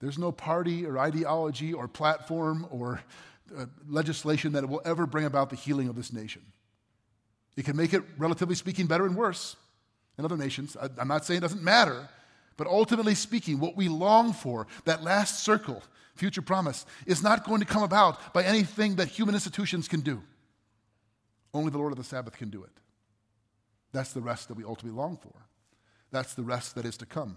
There's 0.00 0.18
no 0.18 0.32
party 0.32 0.84
or 0.84 0.98
ideology 0.98 1.72
or 1.72 1.86
platform 1.86 2.66
or 2.70 3.00
uh, 3.56 3.66
legislation 3.88 4.52
that 4.52 4.68
will 4.68 4.82
ever 4.84 5.06
bring 5.06 5.24
about 5.24 5.50
the 5.50 5.56
healing 5.56 5.88
of 5.88 5.94
this 5.94 6.12
nation. 6.12 6.42
It 7.56 7.64
can 7.64 7.76
make 7.76 7.94
it, 7.94 8.02
relatively 8.18 8.54
speaking, 8.54 8.86
better 8.86 9.06
and 9.06 9.16
worse 9.16 9.56
in 10.18 10.24
other 10.24 10.36
nations. 10.36 10.76
I'm 10.98 11.08
not 11.08 11.24
saying 11.24 11.38
it 11.38 11.40
doesn't 11.42 11.62
matter, 11.62 12.08
but 12.56 12.66
ultimately 12.66 13.14
speaking, 13.14 13.60
what 13.60 13.76
we 13.76 13.88
long 13.88 14.32
for, 14.32 14.66
that 14.84 15.02
last 15.02 15.44
circle, 15.44 15.82
future 16.14 16.42
promise, 16.42 16.86
is 17.06 17.22
not 17.22 17.44
going 17.44 17.60
to 17.60 17.66
come 17.66 17.82
about 17.82 18.32
by 18.32 18.44
anything 18.44 18.96
that 18.96 19.08
human 19.08 19.34
institutions 19.34 19.88
can 19.88 20.00
do. 20.00 20.22
Only 21.52 21.70
the 21.70 21.78
Lord 21.78 21.92
of 21.92 21.98
the 21.98 22.04
Sabbath 22.04 22.36
can 22.36 22.50
do 22.50 22.64
it. 22.64 22.70
That's 23.92 24.12
the 24.12 24.20
rest 24.20 24.48
that 24.48 24.56
we 24.56 24.64
ultimately 24.64 24.96
long 24.96 25.16
for. 25.16 25.32
That's 26.10 26.34
the 26.34 26.42
rest 26.42 26.74
that 26.74 26.84
is 26.84 26.96
to 26.98 27.06
come. 27.06 27.36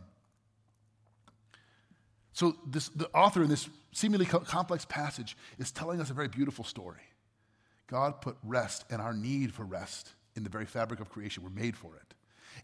So, 2.33 2.55
this, 2.67 2.89
the 2.89 3.09
author 3.15 3.41
in 3.41 3.49
this 3.49 3.67
seemingly 3.93 4.25
co- 4.25 4.39
complex 4.41 4.85
passage 4.85 5.35
is 5.57 5.71
telling 5.71 5.99
us 5.99 6.11
a 6.11 6.13
very 6.13 6.27
beautiful 6.27 6.63
story. 6.63 7.01
God 7.87 8.21
put 8.21 8.37
rest 8.43 8.85
and 8.89 9.01
our 9.01 9.13
need 9.13 9.53
for 9.53 9.63
rest 9.63 10.13
in 10.35 10.43
the 10.43 10.49
very 10.49 10.65
fabric 10.65 10.99
of 10.99 11.09
creation. 11.09 11.43
We're 11.43 11.49
made 11.49 11.75
for 11.75 11.95
it. 11.95 12.13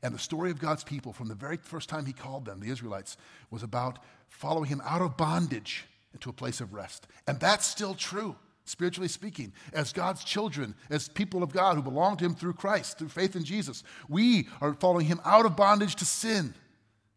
And 0.02 0.14
the 0.14 0.20
story 0.20 0.52
of 0.52 0.60
God's 0.60 0.84
people 0.84 1.14
from 1.14 1.28
the 1.28 1.36
very 1.36 1.58
first 1.58 1.90
time 1.90 2.06
He 2.06 2.14
called 2.14 2.46
them, 2.46 2.60
the 2.60 2.70
Israelites, 2.70 3.18
was 3.52 3.64
about 3.64 4.00
following 4.30 4.70
Him 4.70 4.82
out 4.86 5.02
of 5.02 5.18
bondage 5.18 5.86
into 6.14 6.30
a 6.30 6.34
place 6.34 6.62
of 6.62 6.74
rest. 6.74 7.08
And 7.28 7.40
that's 7.40 7.66
still 7.66 7.96
true, 7.96 8.36
spiritually 8.66 9.08
speaking. 9.08 9.54
As 9.72 9.94
God's 9.94 10.24
children, 10.24 10.76
as 10.90 11.08
people 11.08 11.42
of 11.42 11.54
God 11.54 11.76
who 11.76 11.82
belong 11.82 12.18
to 12.18 12.26
Him 12.26 12.36
through 12.36 12.54
Christ, 12.54 12.98
through 12.98 13.10
faith 13.10 13.36
in 13.36 13.44
Jesus, 13.44 13.84
we 14.10 14.48
are 14.62 14.74
following 14.74 15.06
Him 15.06 15.22
out 15.24 15.46
of 15.46 15.56
bondage 15.56 15.96
to 15.98 16.06
sin 16.06 16.54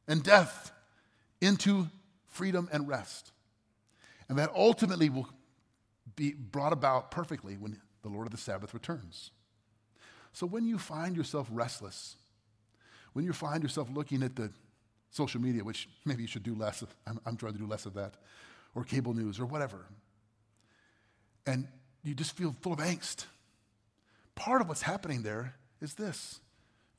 and 0.06 0.22
death 0.22 0.70
into 1.40 1.88
freedom 2.28 2.68
and 2.72 2.86
rest. 2.86 3.32
And 4.28 4.38
that 4.38 4.50
ultimately 4.54 5.08
will 5.08 5.28
be 6.14 6.32
brought 6.32 6.72
about 6.72 7.10
perfectly 7.10 7.56
when 7.56 7.78
the 8.06 8.12
Lord 8.12 8.26
of 8.28 8.30
the 8.30 8.38
Sabbath 8.38 8.72
returns. 8.72 9.32
So 10.32 10.46
when 10.46 10.64
you 10.64 10.78
find 10.78 11.16
yourself 11.16 11.48
restless, 11.50 12.14
when 13.14 13.24
you 13.24 13.32
find 13.32 13.64
yourself 13.64 13.88
looking 13.92 14.22
at 14.22 14.36
the 14.36 14.50
social 15.10 15.40
media, 15.40 15.64
which 15.64 15.88
maybe 16.04 16.22
you 16.22 16.28
should 16.28 16.44
do 16.44 16.54
less 16.54 16.82
of, 16.82 16.94
I'm, 17.06 17.18
I'm 17.26 17.36
trying 17.36 17.54
to 17.54 17.58
do 17.58 17.66
less 17.66 17.84
of 17.84 17.94
that, 17.94 18.14
or 18.76 18.84
cable 18.84 19.12
news, 19.12 19.40
or 19.40 19.46
whatever, 19.46 19.86
and 21.46 21.66
you 22.04 22.14
just 22.14 22.36
feel 22.36 22.54
full 22.60 22.74
of 22.74 22.78
angst, 22.78 23.24
part 24.36 24.60
of 24.60 24.68
what's 24.68 24.82
happening 24.82 25.22
there 25.22 25.54
is 25.80 25.94
this 25.94 26.40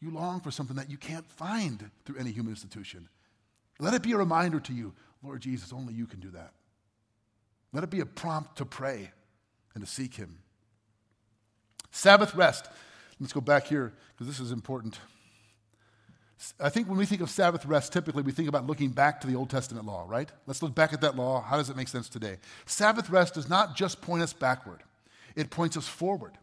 You 0.01 0.11
long 0.11 0.41
for 0.41 0.51
something 0.51 0.75
that 0.75 0.91
you 0.91 0.97
can't 0.97 1.25
find 1.25 1.89
through 2.05 2.17
any 2.17 2.31
human 2.31 2.51
institution. 2.51 3.07
Let 3.79 3.93
it 3.93 4.01
be 4.01 4.11
a 4.11 4.17
reminder 4.17 4.59
to 4.59 4.73
you, 4.73 4.93
Lord 5.23 5.41
Jesus, 5.41 5.71
only 5.71 5.93
you 5.93 6.05
can 6.05 6.19
do 6.19 6.31
that. 6.31 6.51
Let 7.71 7.85
it 7.85 7.89
be 7.89 8.01
a 8.01 8.05
prompt 8.05 8.57
to 8.57 8.65
pray 8.65 9.11
and 9.73 9.85
to 9.85 9.89
seek 9.89 10.15
Him. 10.15 10.39
Sabbath 11.97 12.35
rest. 12.35 12.69
Let's 13.19 13.33
go 13.33 13.41
back 13.41 13.65
here 13.65 13.91
because 14.13 14.27
this 14.27 14.39
is 14.39 14.51
important. 14.51 14.99
I 16.59 16.69
think 16.69 16.87
when 16.87 16.99
we 16.99 17.07
think 17.07 17.21
of 17.21 17.29
Sabbath 17.31 17.65
rest, 17.65 17.91
typically 17.91 18.21
we 18.21 18.31
think 18.31 18.47
about 18.47 18.67
looking 18.67 18.91
back 18.91 19.19
to 19.21 19.27
the 19.27 19.35
Old 19.35 19.49
Testament 19.49 19.87
law, 19.87 20.05
right? 20.07 20.29
Let's 20.45 20.61
look 20.61 20.75
back 20.75 20.93
at 20.93 21.01
that 21.01 21.15
law. 21.15 21.41
How 21.41 21.57
does 21.57 21.71
it 21.71 21.75
make 21.75 21.87
sense 21.87 22.07
today? 22.07 22.37
Sabbath 22.67 23.09
rest 23.09 23.33
does 23.33 23.49
not 23.49 23.75
just 23.75 23.99
point 24.01 24.21
us 24.21 24.31
backward, 24.31 24.83
it 25.35 25.49
points 25.49 25.75
us 25.75 25.87
forward. 25.87 26.33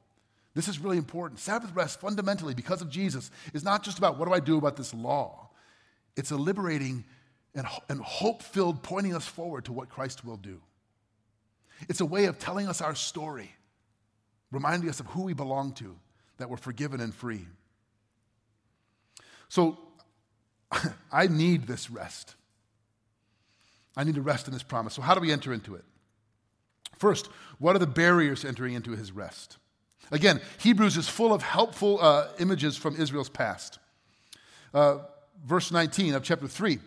This 0.54 0.66
is 0.66 0.80
really 0.80 0.98
important. 0.98 1.38
Sabbath 1.40 1.72
rest, 1.74 2.00
fundamentally, 2.00 2.54
because 2.54 2.80
of 2.80 2.90
Jesus, 2.90 3.30
is 3.52 3.64
not 3.64 3.84
just 3.84 3.98
about 3.98 4.18
what 4.18 4.26
do 4.26 4.34
I 4.34 4.40
do 4.40 4.58
about 4.58 4.76
this 4.76 4.92
law, 4.92 5.50
it's 6.16 6.32
a 6.32 6.36
liberating 6.36 7.04
and, 7.54 7.66
and 7.88 8.00
hope 8.00 8.42
filled 8.42 8.82
pointing 8.82 9.14
us 9.14 9.26
forward 9.26 9.66
to 9.66 9.72
what 9.72 9.88
Christ 9.88 10.24
will 10.24 10.36
do. 10.36 10.60
It's 11.88 12.00
a 12.00 12.06
way 12.06 12.24
of 12.24 12.40
telling 12.40 12.68
us 12.68 12.80
our 12.80 12.94
story, 12.96 13.54
reminding 14.54 14.88
us 14.88 15.00
of 15.00 15.06
who 15.06 15.22
we 15.22 15.34
belong 15.34 15.72
to, 15.74 15.96
that 16.38 16.48
we're 16.48 16.56
forgiven 16.56 17.00
and 17.00 17.14
free. 17.14 17.46
So 19.48 19.78
I 21.12 21.26
need 21.26 21.66
this 21.66 21.90
rest. 21.90 22.34
I 23.96 24.04
need 24.04 24.14
to 24.16 24.22
rest 24.22 24.46
in 24.46 24.52
this 24.52 24.62
promise. 24.62 24.94
So, 24.94 25.02
how 25.02 25.14
do 25.14 25.20
we 25.20 25.30
enter 25.30 25.52
into 25.52 25.74
it? 25.74 25.84
First, 26.98 27.28
what 27.58 27.76
are 27.76 27.78
the 27.78 27.86
barriers 27.86 28.40
to 28.40 28.48
entering 28.48 28.74
into 28.74 28.92
his 28.92 29.12
rest? 29.12 29.58
Again, 30.10 30.40
Hebrews 30.58 30.96
is 30.96 31.08
full 31.08 31.32
of 31.32 31.42
helpful 31.42 31.98
uh, 32.00 32.28
images 32.38 32.76
from 32.76 32.96
Israel's 32.96 33.28
past. 33.28 33.78
Uh, 34.72 34.98
verse 35.44 35.70
19 35.70 36.14
of 36.14 36.22
chapter 36.22 36.48
3. 36.48 36.78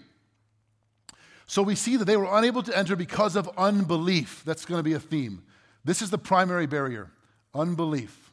So 1.45 1.61
we 1.61 1.75
see 1.75 1.95
that 1.95 2.05
they 2.05 2.17
were 2.17 2.27
unable 2.29 2.61
to 2.63 2.77
enter 2.77 2.95
because 2.95 3.35
of 3.35 3.49
unbelief. 3.57 4.43
That's 4.45 4.65
going 4.65 4.79
to 4.79 4.83
be 4.83 4.93
a 4.93 4.99
theme. 4.99 5.43
This 5.85 6.01
is 6.01 6.09
the 6.09 6.17
primary 6.17 6.65
barrier 6.65 7.09
unbelief. 7.57 8.31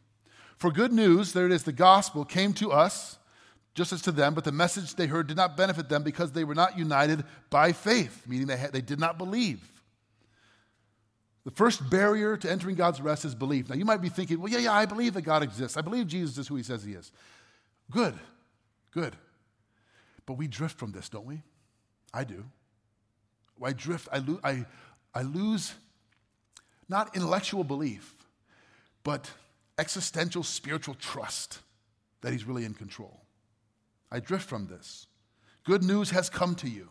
For 0.56 0.70
good 0.70 0.92
news, 0.92 1.32
there 1.32 1.46
it 1.46 1.52
is, 1.52 1.64
the 1.64 1.72
gospel 1.72 2.24
came 2.24 2.52
to 2.54 2.72
us 2.72 3.18
just 3.74 3.92
as 3.92 4.02
to 4.02 4.12
them, 4.12 4.34
but 4.34 4.44
the 4.44 4.52
message 4.52 4.94
they 4.94 5.06
heard 5.06 5.26
did 5.26 5.36
not 5.36 5.56
benefit 5.56 5.88
them 5.88 6.02
because 6.02 6.32
they 6.32 6.44
were 6.44 6.54
not 6.54 6.78
united 6.78 7.24
by 7.50 7.72
faith, 7.72 8.24
meaning 8.26 8.46
they, 8.46 8.56
had, 8.56 8.72
they 8.72 8.80
did 8.80 9.00
not 9.00 9.18
believe. 9.18 9.60
The 11.44 11.50
first 11.50 11.90
barrier 11.90 12.36
to 12.36 12.50
entering 12.50 12.76
God's 12.76 13.00
rest 13.00 13.24
is 13.24 13.34
belief. 13.34 13.68
Now, 13.68 13.74
you 13.74 13.84
might 13.84 14.00
be 14.00 14.08
thinking, 14.08 14.40
well, 14.40 14.50
yeah, 14.50 14.60
yeah, 14.60 14.72
I 14.72 14.86
believe 14.86 15.14
that 15.14 15.22
God 15.22 15.42
exists. 15.42 15.76
I 15.76 15.82
believe 15.82 16.06
Jesus 16.06 16.38
is 16.38 16.48
who 16.48 16.56
he 16.56 16.62
says 16.62 16.84
he 16.84 16.92
is. 16.92 17.12
Good, 17.90 18.14
good. 18.92 19.14
But 20.24 20.34
we 20.34 20.46
drift 20.48 20.78
from 20.78 20.92
this, 20.92 21.08
don't 21.08 21.26
we? 21.26 21.42
I 22.14 22.24
do. 22.24 22.44
I 23.62 23.72
drift, 23.72 24.08
I, 24.12 24.18
lo- 24.18 24.40
I, 24.42 24.64
I 25.14 25.22
lose 25.22 25.74
not 26.88 27.14
intellectual 27.14 27.64
belief, 27.64 28.14
but 29.04 29.30
existential 29.78 30.42
spiritual 30.42 30.94
trust 30.94 31.60
that 32.22 32.32
he's 32.32 32.44
really 32.44 32.64
in 32.64 32.74
control. 32.74 33.20
I 34.10 34.20
drift 34.20 34.48
from 34.48 34.66
this. 34.66 35.06
Good 35.64 35.82
news 35.82 36.10
has 36.10 36.28
come 36.28 36.54
to 36.56 36.68
you 36.68 36.90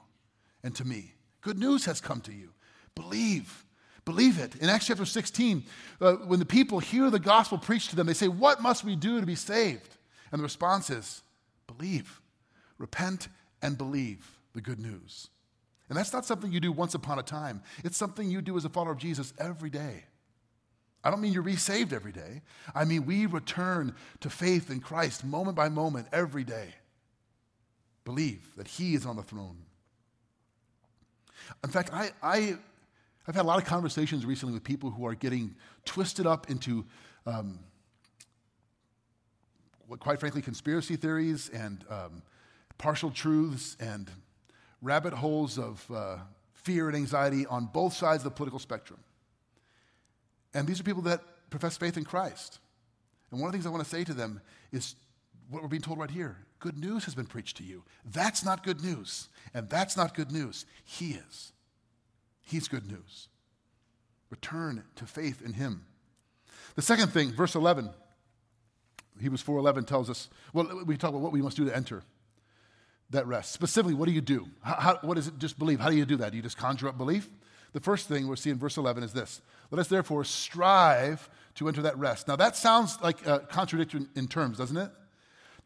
and 0.64 0.76
to 0.76 0.86
me. 0.86 1.14
Good 1.42 1.58
news 1.58 1.86
has 1.86 2.00
come 2.00 2.22
to 2.22 2.32
you. 2.32 2.50
Believe. 2.96 3.66
Believe 4.06 4.40
it. 4.40 4.56
In 4.58 4.70
Acts 4.70 4.88
chapter 4.88 5.06
16, 5.06 5.64
uh, 6.02 6.14
when 6.14 6.40
the 6.40 6.46
people 6.46 6.80
hear 6.80 7.10
the 7.10 7.20
gospel 7.20 7.58
preached 7.58 7.90
to 7.92 7.96
them, 7.96 8.08
they 8.08 8.14
say, 8.14 8.28
What 8.28 8.62
must 8.62 8.84
we 8.84 8.96
do 8.96 9.20
to 9.20 9.26
be 9.26 9.36
saved? 9.36 9.98
And 10.32 10.40
the 10.40 10.44
response 10.44 10.90
is, 10.90 11.22
Believe. 11.68 12.22
Repent 12.78 13.30
and 13.62 13.78
believe 13.78 14.40
the 14.54 14.62
good 14.62 14.80
news. 14.80 15.30
And 15.90 15.98
that's 15.98 16.12
not 16.12 16.26
something 16.26 16.52
you 16.52 16.60
do 16.60 16.72
once 16.72 16.96
upon 16.96 17.20
a 17.20 17.24
time, 17.24 17.62
it's 17.84 17.98
something 17.98 18.30
you 18.30 18.42
do 18.42 18.58
as 18.58 18.66
a 18.66 18.70
follower 18.70 18.92
of 18.94 18.98
Jesus 18.98 19.34
every 19.38 19.70
day. 19.70 20.06
I 21.04 21.12
don't 21.12 21.20
mean 21.20 21.34
you're 21.34 21.44
resaved 21.44 21.92
every 21.92 22.12
day. 22.12 22.42
I 22.74 22.86
mean, 22.86 23.06
we 23.06 23.26
return 23.26 23.94
to 24.22 24.30
faith 24.30 24.70
in 24.70 24.80
Christ 24.80 25.26
moment 25.26 25.56
by 25.56 25.68
moment 25.70 26.08
every 26.14 26.44
day. 26.44 26.70
Believe 28.06 28.56
that 28.56 28.68
He 28.68 28.96
is 28.96 29.06
on 29.06 29.18
the 29.18 29.24
throne. 29.24 29.58
In 31.64 31.70
fact, 31.70 31.92
I, 31.92 32.12
I, 32.22 32.58
have 33.26 33.36
had 33.36 33.46
a 33.46 33.48
lot 33.48 33.62
of 33.62 33.66
conversations 33.66 34.26
recently 34.26 34.54
with 34.54 34.64
people 34.64 34.92
who 34.92 35.06
are 35.06 35.16
getting 35.16 35.56
twisted 35.86 36.28
up 36.28 36.50
into, 36.50 36.86
um, 37.26 37.60
quite 40.00 40.20
frankly, 40.20 40.42
conspiracy 40.42 40.98
theories 40.98 41.50
and 41.50 41.86
um, 41.90 42.22
partial 42.78 43.10
truths 43.10 43.78
and 43.80 44.12
rabbit 44.82 45.14
holes 45.14 45.58
of 45.58 45.86
uh, 45.94 46.18
fear 46.54 46.88
and 46.88 46.98
anxiety 46.98 47.46
on 47.46 47.66
both 47.66 47.94
sides 47.94 48.20
of 48.20 48.26
the 48.26 48.32
political 48.32 48.60
spectrum. 48.60 49.00
And 50.54 50.68
these 50.68 50.80
are 50.80 50.84
people 50.84 51.04
that 51.04 51.22
profess 51.50 51.78
faith 51.78 51.98
in 51.98 52.04
Christ. 52.04 52.60
And 53.32 53.40
one 53.40 53.48
of 53.48 53.52
the 53.52 53.58
things 53.58 53.66
I 53.66 53.70
want 53.70 53.84
to 53.84 53.90
say 53.90 54.04
to 54.04 54.14
them 54.14 54.42
is 54.72 54.96
what 55.50 55.62
we're 55.62 55.70
being 55.70 55.82
told 55.82 56.00
right 56.00 56.12
here 56.12 56.38
good 56.60 56.78
news 56.78 57.04
has 57.04 57.14
been 57.14 57.26
preached 57.26 57.58
to 57.58 57.64
you. 57.64 57.84
That's 58.06 58.46
not 58.46 58.64
good 58.64 58.82
news. 58.82 59.28
And 59.54 59.70
that's 59.70 59.98
not 59.98 60.16
good 60.16 60.32
news. 60.32 60.66
He 60.86 61.12
is. 61.12 61.52
He's 62.42 62.70
good 62.70 62.90
news. 62.90 63.28
Return 64.30 64.84
to 64.96 65.06
faith 65.06 65.42
in 65.44 65.54
Him. 65.54 65.86
The 66.76 66.82
second 66.82 67.10
thing, 67.10 67.34
verse 67.34 67.56
11, 67.56 67.90
Hebrews 69.20 69.44
4.11 69.44 69.86
tells 69.86 70.10
us, 70.10 70.30
well, 70.54 70.84
we 70.86 70.96
talk 70.96 71.10
about 71.10 71.22
what 71.22 71.34
we 71.34 71.42
must 71.42 71.58
do 71.58 71.66
to 71.66 71.76
enter 71.76 72.02
that 73.10 73.28
rest. 73.28 73.52
Specifically, 73.52 73.94
what 73.94 74.08
do 74.08 74.12
you 74.12 74.22
do? 74.22 74.48
How, 74.62 74.76
how, 74.76 75.00
what 75.02 75.18
is 75.18 75.28
it 75.28 75.38
just 75.38 75.60
believe? 75.60 75.80
How 75.80 75.90
do 75.90 75.96
you 75.96 76.06
do 76.06 76.18
that? 76.18 76.32
Do 76.32 76.38
you 76.38 76.44
just 76.44 76.58
conjure 76.58 76.88
up 76.88 76.98
belief? 76.98 77.30
The 77.74 77.80
first 77.80 78.08
thing 78.08 78.28
we 78.28 78.36
see 78.36 78.52
in 78.52 78.58
verse 78.58 78.78
11 78.78 79.04
is 79.04 79.14
this 79.14 79.42
Let 79.72 79.80
us 79.80 79.88
therefore 79.88 80.24
strive 80.24 81.30
to 81.56 81.68
enter 81.68 81.82
that 81.84 81.98
rest. 81.98 82.28
Now, 82.28 82.36
that 82.36 82.56
sounds 82.56 83.00
like 83.02 83.28
uh, 83.28 83.40
a 83.44 83.46
contradiction 83.46 84.10
in 84.16 84.28
terms, 84.28 84.58
doesn't 84.58 84.78
it? 84.78 84.92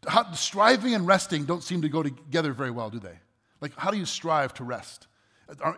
How, 0.08 0.32
striving 0.34 0.94
and 0.94 1.08
resting 1.08 1.46
don't 1.46 1.64
seem 1.64 1.82
to 1.82 1.90
go 1.90 2.04
together 2.04 2.54
very 2.54 2.72
well, 2.72 2.90
do 2.90 3.00
they? 3.00 3.18
Like, 3.62 3.74
how 3.78 3.92
do 3.92 3.98
you 3.98 4.06
strive 4.06 4.54
to 4.56 4.64
rest? 4.64 5.08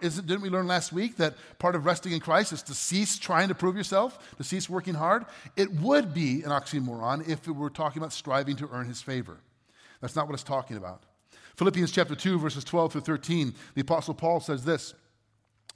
It, 0.01 0.15
didn't 0.25 0.41
we 0.41 0.49
learn 0.49 0.67
last 0.67 0.91
week 0.91 1.17
that 1.17 1.35
part 1.59 1.75
of 1.75 1.85
resting 1.85 2.11
in 2.11 2.19
Christ 2.19 2.53
is 2.53 2.63
to 2.63 2.73
cease 2.73 3.19
trying 3.19 3.49
to 3.49 3.55
prove 3.55 3.75
yourself, 3.75 4.35
to 4.37 4.43
cease 4.43 4.69
working 4.69 4.95
hard? 4.95 5.25
It 5.55 5.71
would 5.73 6.13
be 6.13 6.41
an 6.41 6.49
oxymoron 6.49 7.27
if 7.29 7.47
we 7.47 7.53
were 7.53 7.69
talking 7.69 8.01
about 8.01 8.11
striving 8.11 8.55
to 8.57 8.69
earn 8.71 8.87
his 8.87 9.01
favor. 9.01 9.37
That's 10.01 10.15
not 10.15 10.27
what 10.27 10.33
it's 10.33 10.43
talking 10.43 10.75
about. 10.75 11.03
Philippians 11.55 11.91
chapter 11.91 12.15
2, 12.15 12.39
verses 12.39 12.63
12 12.63 12.93
through 12.93 13.01
13, 13.01 13.53
the 13.75 13.81
Apostle 13.81 14.13
Paul 14.13 14.39
says 14.39 14.63
this 14.63 14.95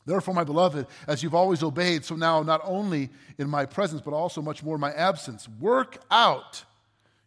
Therefore, 0.06 0.34
my 0.34 0.44
beloved, 0.44 0.88
as 1.08 1.24
you've 1.24 1.36
always 1.36 1.64
obeyed, 1.64 2.04
so 2.04 2.16
now 2.16 2.44
not 2.44 2.62
only 2.64 3.10
in 3.38 3.50
my 3.50 3.66
presence, 3.66 4.02
but 4.02 4.14
also 4.14 4.42
much 4.42 4.62
more 4.62 4.76
in 4.76 4.82
my 4.82 4.92
absence, 4.92 5.48
work 5.60 5.98
out 6.12 6.64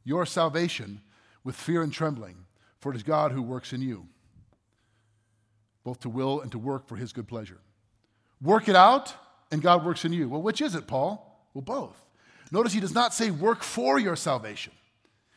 your 0.05 0.27
salvation 0.27 1.01
with 1.43 1.57
fear 1.57 1.83
and 1.83 1.93
trembling, 1.93 2.37
for 2.81 2.93
it 2.93 2.97
is 2.97 3.03
God 3.03 3.33
who 3.33 3.43
works 3.43 3.73
in 3.73 3.81
you, 3.81 4.07
both 5.85 6.01
to 6.01 6.11
will 6.11 6.41
and 6.41 6.53
to 6.53 6.59
work 6.59 6.87
for 6.87 6.97
his 6.97 7.13
good 7.13 7.27
pleasure. 7.27 7.59
Work 8.43 8.69
it 8.69 8.77
out, 8.77 9.15
and 9.51 9.63
God 9.63 9.85
works 9.85 10.05
in 10.05 10.13
you. 10.13 10.29
Well, 10.29 10.43
which 10.43 10.61
is 10.61 10.75
it, 10.75 10.87
Paul? 10.87 11.49
Well, 11.55 11.63
both. 11.63 12.03
Notice 12.53 12.73
he 12.73 12.81
does 12.81 12.95
not 12.95 13.15
say 13.15 13.31
work 13.31 13.63
for 13.63 13.99
your 13.99 14.17
salvation. 14.17 14.73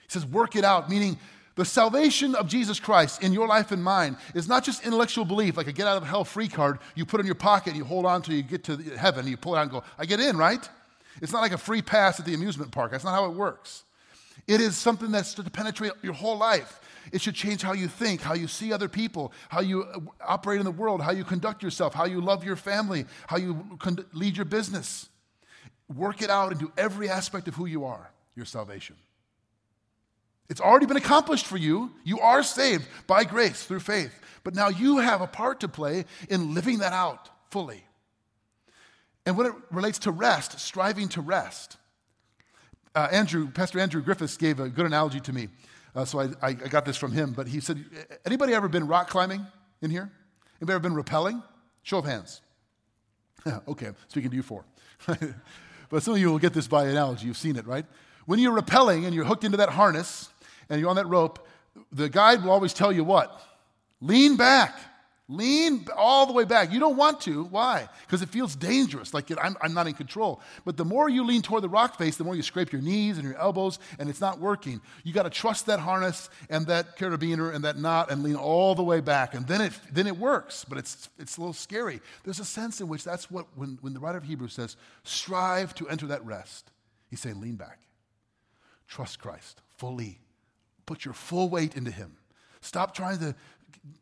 He 0.01 0.09
says 0.09 0.25
work 0.25 0.55
it 0.55 0.65
out, 0.65 0.89
meaning 0.89 1.17
the 1.59 1.65
salvation 1.65 2.35
of 2.35 2.47
Jesus 2.47 2.79
Christ 2.79 3.21
in 3.21 3.33
your 3.33 3.45
life 3.45 3.73
and 3.73 3.83
mine 3.83 4.15
is 4.33 4.47
not 4.47 4.63
just 4.63 4.85
intellectual 4.85 5.25
belief, 5.25 5.57
like 5.57 5.67
a 5.67 5.73
get 5.73 5.87
out 5.87 5.97
of 5.97 6.07
hell 6.07 6.23
free 6.23 6.47
card 6.47 6.79
you 6.95 7.05
put 7.05 7.19
in 7.19 7.25
your 7.25 7.35
pocket 7.35 7.71
and 7.71 7.75
you 7.75 7.83
hold 7.83 8.05
on 8.05 8.21
till 8.21 8.33
you 8.33 8.43
get 8.43 8.63
to 8.63 8.77
heaven 8.77 9.27
you 9.27 9.35
pull 9.35 9.55
it 9.55 9.57
out 9.57 9.63
and 9.63 9.71
go, 9.71 9.83
I 9.97 10.05
get 10.05 10.21
in, 10.21 10.37
right? 10.37 10.69
It's 11.21 11.33
not 11.33 11.41
like 11.41 11.51
a 11.51 11.57
free 11.57 11.81
pass 11.81 12.17
at 12.17 12.25
the 12.25 12.33
amusement 12.33 12.71
park. 12.71 12.91
That's 12.91 13.03
not 13.03 13.11
how 13.11 13.25
it 13.25 13.33
works. 13.33 13.83
It 14.47 14.61
is 14.61 14.77
something 14.77 15.11
that's 15.11 15.33
to 15.33 15.43
penetrate 15.49 15.91
your 16.01 16.13
whole 16.13 16.37
life. 16.37 16.79
It 17.11 17.19
should 17.19 17.35
change 17.35 17.61
how 17.61 17.73
you 17.73 17.89
think, 17.89 18.21
how 18.21 18.35
you 18.35 18.47
see 18.47 18.71
other 18.71 18.87
people, 18.87 19.33
how 19.49 19.59
you 19.59 19.83
uh, 19.83 19.99
operate 20.25 20.59
in 20.59 20.65
the 20.65 20.71
world, 20.71 21.01
how 21.01 21.11
you 21.11 21.25
conduct 21.25 21.61
yourself, 21.61 21.93
how 21.93 22.05
you 22.05 22.21
love 22.21 22.45
your 22.45 22.55
family, 22.55 23.03
how 23.27 23.35
you 23.35 23.77
lead 24.13 24.37
your 24.37 24.45
business. 24.45 25.09
Work 25.93 26.21
it 26.21 26.29
out 26.29 26.53
into 26.53 26.71
every 26.77 27.09
aspect 27.09 27.49
of 27.49 27.55
who 27.55 27.65
you 27.65 27.83
are, 27.83 28.11
your 28.37 28.45
salvation. 28.45 28.95
It's 30.49 30.61
already 30.61 30.87
been 30.87 30.97
accomplished 30.97 31.45
for 31.45 31.57
you. 31.57 31.91
You 32.03 32.19
are 32.19 32.41
saved 32.41 32.87
by 33.05 33.23
grace 33.23 33.63
through 33.63 33.81
faith. 33.81 34.19
But 34.43 34.55
now 34.55 34.69
you 34.69 34.97
have 34.97 35.21
a 35.21 35.27
part 35.27 35.59
to 35.59 35.67
play 35.67 36.05
in 36.29 36.53
living 36.53 36.79
that 36.79 36.93
out 36.93 37.29
fully. 37.51 37.83
And 39.25 39.37
when 39.37 39.47
it 39.47 39.53
relates 39.69 39.99
to 39.99 40.11
rest, 40.11 40.59
striving 40.59 41.07
to 41.09 41.21
rest, 41.21 41.77
uh, 42.95 43.07
Andrew, 43.11 43.51
Pastor 43.51 43.79
Andrew 43.79 44.01
Griffiths 44.01 44.37
gave 44.37 44.59
a 44.59 44.69
good 44.69 44.85
analogy 44.85 45.19
to 45.19 45.33
me. 45.33 45.49
Uh, 45.95 46.05
so 46.05 46.19
I, 46.19 46.29
I, 46.41 46.53
got 46.53 46.85
this 46.85 46.97
from 46.97 47.11
him. 47.11 47.33
But 47.33 47.47
he 47.47 47.59
said, 47.59 47.83
anybody 48.25 48.53
ever 48.53 48.67
been 48.67 48.87
rock 48.87 49.09
climbing 49.09 49.45
in 49.81 49.91
here? 49.91 50.11
Anybody 50.59 50.75
ever 50.75 50.89
been 50.89 50.95
rappelling? 50.95 51.43
Show 51.83 51.99
of 51.99 52.05
hands. 52.05 52.41
okay, 53.67 53.91
speaking 54.07 54.29
to 54.31 54.35
you 54.35 54.43
four. 54.43 54.65
but 55.89 56.03
some 56.03 56.15
of 56.15 56.19
you 56.19 56.31
will 56.31 56.39
get 56.39 56.53
this 56.53 56.67
by 56.67 56.85
analogy. 56.85 57.27
You've 57.27 57.37
seen 57.37 57.55
it, 57.55 57.65
right? 57.65 57.85
When 58.25 58.39
you're 58.39 58.59
rappelling 58.59 59.05
and 59.05 59.15
you're 59.15 59.25
hooked 59.25 59.43
into 59.43 59.57
that 59.57 59.69
harness, 59.69 60.29
and 60.69 60.79
you're 60.79 60.89
on 60.89 60.95
that 60.95 61.07
rope, 61.07 61.47
the 61.91 62.09
guide 62.09 62.43
will 62.43 62.51
always 62.51 62.73
tell 62.73 62.91
you 62.91 63.03
what? 63.03 63.41
Lean 64.01 64.37
back. 64.37 64.77
Lean 65.31 65.85
all 65.95 66.25
the 66.25 66.33
way 66.33 66.43
back. 66.43 66.71
You 66.71 66.79
don't 66.79 66.97
want 66.97 67.21
to. 67.21 67.43
Why? 67.43 67.87
Because 68.01 68.23
it 68.23 68.29
feels 68.29 68.55
dangerous, 68.55 69.13
like 69.13 69.29
I'm, 69.39 69.55
I'm, 69.61 69.75
not 69.75 69.85
in 69.85 69.93
control. 69.93 70.41
But 70.65 70.75
the 70.75 70.85
more 70.85 71.07
you 71.07 71.23
lean 71.23 71.43
toward 71.43 71.61
the 71.61 71.69
rock 71.69 71.99
face, 71.99 72.17
the 72.17 72.23
more 72.23 72.35
you 72.35 72.41
scrape 72.41 72.71
your 72.71 72.81
knees 72.81 73.19
and 73.19 73.27
your 73.27 73.37
elbows, 73.37 73.77
and 73.99 74.09
it's 74.09 74.19
not 74.19 74.39
working. 74.39 74.81
You 75.03 75.13
got 75.13 75.23
to 75.23 75.29
trust 75.29 75.67
that 75.67 75.79
harness 75.79 76.31
and 76.49 76.65
that 76.65 76.97
carabiner 76.97 77.53
and 77.53 77.63
that 77.63 77.77
knot 77.77 78.09
and 78.09 78.23
lean 78.23 78.37
all 78.37 78.73
the 78.73 78.81
way 78.81 79.01
back. 79.01 79.35
And 79.35 79.45
then 79.45 79.61
it, 79.61 79.73
then 79.91 80.07
it 80.07 80.17
works, 80.17 80.65
but 80.67 80.79
it's, 80.79 81.09
it's 81.19 81.37
a 81.37 81.41
little 81.41 81.53
scary. 81.53 82.01
There's 82.23 82.39
a 82.39 82.45
sense 82.45 82.81
in 82.81 82.87
which 82.87 83.03
that's 83.03 83.29
what, 83.29 83.45
when, 83.55 83.77
when 83.81 83.93
the 83.93 83.99
writer 83.99 84.17
of 84.17 84.23
Hebrews 84.23 84.53
says, 84.53 84.77
strive 85.03 85.75
to 85.75 85.87
enter 85.89 86.07
that 86.07 86.25
rest, 86.25 86.71
he's 87.11 87.19
saying, 87.19 87.39
lean 87.39 87.55
back. 87.55 87.77
Trust 88.87 89.19
Christ 89.19 89.61
fully. 89.77 90.17
Put 90.89 91.05
your 91.05 91.13
full 91.13 91.49
weight 91.49 91.77
into 91.77 91.91
him. 91.91 92.17
Stop 92.61 92.95
trying 92.95 93.19
to 93.19 93.35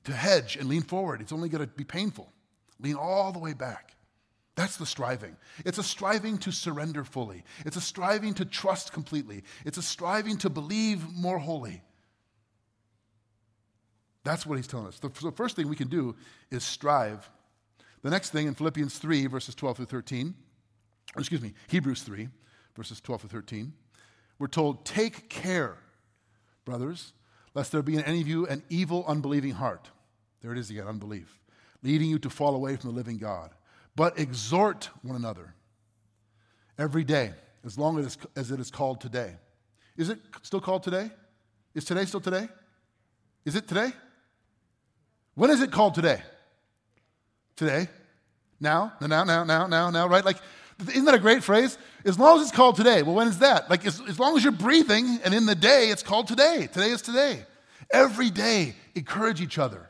to 0.05 0.13
hedge 0.13 0.55
and 0.55 0.69
lean 0.69 0.83
forward. 0.83 1.19
It's 1.19 1.33
only 1.33 1.49
going 1.49 1.59
to 1.59 1.67
be 1.67 1.83
painful. 1.83 2.31
Lean 2.79 2.95
all 2.95 3.33
the 3.33 3.39
way 3.39 3.51
back. 3.51 3.93
That's 4.55 4.77
the 4.77 4.85
striving. 4.85 5.35
It's 5.65 5.79
a 5.79 5.83
striving 5.83 6.37
to 6.37 6.51
surrender 6.53 7.03
fully. 7.03 7.43
It's 7.65 7.75
a 7.75 7.81
striving 7.81 8.33
to 8.35 8.45
trust 8.45 8.93
completely. 8.93 9.43
It's 9.65 9.77
a 9.77 9.81
striving 9.81 10.37
to 10.37 10.49
believe 10.49 11.05
more 11.13 11.39
wholly. 11.39 11.81
That's 14.23 14.45
what 14.45 14.55
he's 14.55 14.65
telling 14.65 14.87
us. 14.87 14.97
The, 14.99 15.09
the 15.09 15.33
first 15.33 15.57
thing 15.57 15.67
we 15.67 15.75
can 15.75 15.89
do 15.89 16.15
is 16.51 16.63
strive. 16.63 17.29
The 18.01 18.09
next 18.09 18.29
thing 18.29 18.47
in 18.47 18.55
Philippians 18.55 18.97
3, 18.97 19.27
verses 19.27 19.55
12 19.55 19.75
through 19.75 19.85
13, 19.87 20.33
or 21.17 21.19
excuse 21.19 21.41
me, 21.41 21.53
Hebrews 21.67 22.03
3, 22.03 22.29
verses 22.77 23.01
12 23.01 23.23
through 23.23 23.41
13, 23.41 23.73
we're 24.39 24.47
told, 24.47 24.85
Take 24.85 25.27
care, 25.27 25.79
brothers, 26.67 27.13
lest 27.53 27.71
there 27.71 27.81
be 27.81 27.95
in 27.95 28.03
any 28.03 28.19
of 28.19 28.27
you 28.27 28.45
an 28.45 28.61
evil, 28.69 29.05
unbelieving 29.07 29.53
heart. 29.53 29.89
There 30.41 30.51
it 30.51 30.57
is 30.57 30.69
again, 30.69 30.85
unbelief, 30.85 31.39
leading 31.81 32.09
you 32.09 32.19
to 32.19 32.29
fall 32.29 32.55
away 32.55 32.75
from 32.75 32.89
the 32.89 32.95
living 32.95 33.17
God. 33.17 33.51
But 33.95 34.19
exhort 34.19 34.89
one 35.01 35.15
another 35.15 35.55
every 36.77 37.05
day, 37.05 37.31
as 37.65 37.77
long 37.77 37.97
as, 37.97 38.17
as 38.35 38.51
it 38.51 38.59
is 38.59 38.69
called 38.69 38.99
today. 38.99 39.37
Is 39.95 40.09
it 40.09 40.19
still 40.41 40.59
called 40.59 40.83
today? 40.83 41.09
Is 41.73 41.85
today 41.85 42.03
still 42.03 42.19
today? 42.19 42.49
Is 43.45 43.55
it 43.55 43.65
today? 43.65 43.91
When 45.35 45.49
is 45.49 45.61
it 45.61 45.71
called 45.71 45.95
today? 45.95 46.21
Today? 47.55 47.87
Now? 48.59 48.91
Now, 48.99 49.23
now, 49.23 49.43
now, 49.45 49.67
now, 49.67 49.89
now, 49.89 50.07
right? 50.07 50.25
Like, 50.25 50.37
isn't 50.79 51.05
that 51.05 51.15
a 51.15 51.19
great 51.19 51.43
phrase? 51.43 51.77
As 52.05 52.19
long 52.19 52.37
as 52.39 52.47
it's 52.47 52.55
called 52.55 52.75
today. 52.75 53.03
Well, 53.03 53.15
when 53.15 53.27
is 53.27 53.39
that? 53.39 53.69
Like, 53.69 53.85
as, 53.85 54.01
as 54.07 54.19
long 54.19 54.37
as 54.37 54.43
you're 54.43 54.51
breathing 54.51 55.19
and 55.23 55.33
in 55.33 55.45
the 55.45 55.55
day, 55.55 55.89
it's 55.89 56.03
called 56.03 56.27
today. 56.27 56.69
Today 56.71 56.89
is 56.89 57.01
today. 57.01 57.45
Every 57.91 58.29
day, 58.29 58.75
encourage 58.95 59.41
each 59.41 59.57
other. 59.57 59.89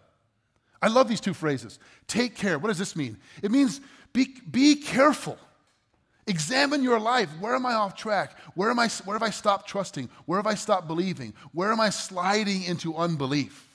I 0.82 0.88
love 0.88 1.08
these 1.08 1.22
two 1.22 1.34
phrases. 1.34 1.80
Take 2.08 2.36
care. 2.36 2.60
What 2.60 2.70
does 2.70 2.78
this 2.78 2.96
mean? 2.96 3.18
It 3.42 3.52
means 3.52 3.82
be, 4.14 4.36
be 4.50 4.76
careful. 4.76 5.38
Examine 6.28 6.84
your 6.84 7.00
life. 7.00 7.30
Where 7.40 7.56
am 7.56 7.66
I 7.66 7.74
off 7.74 7.96
track? 7.96 8.38
Where, 8.54 8.70
am 8.70 8.80
I, 8.80 8.90
where 9.06 9.16
have 9.16 9.24
I 9.24 9.30
stopped 9.30 9.68
trusting? 9.68 10.10
Where 10.26 10.38
have 10.38 10.48
I 10.48 10.56
stopped 10.56 10.88
believing? 10.88 11.34
Where 11.54 11.72
am 11.72 11.80
I 11.80 11.90
sliding 11.90 12.64
into 12.64 12.96
unbelief? 12.96 13.68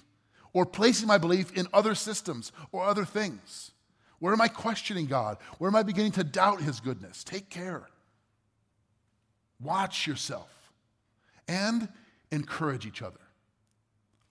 Or 0.53 0.67
placing 0.67 1.09
my 1.09 1.17
belief 1.19 1.57
in 1.57 1.67
other 1.73 1.95
systems 1.95 2.53
or 2.71 2.85
other 2.85 3.07
things? 3.07 3.71
Where 4.23 4.33
am 4.33 4.41
I 4.41 4.47
questioning 4.47 5.07
God? 5.07 5.39
Where 5.59 5.67
am 5.67 5.75
I 5.75 5.83
beginning 5.83 6.13
to 6.13 6.23
doubt 6.23 6.61
His 6.61 6.79
goodness? 6.79 7.25
Take 7.25 7.51
care. 7.51 7.89
Watch 9.61 10.07
yourself 10.07 10.49
and 11.49 11.89
encourage 12.31 12.87
each 12.87 13.03
other. 13.03 13.19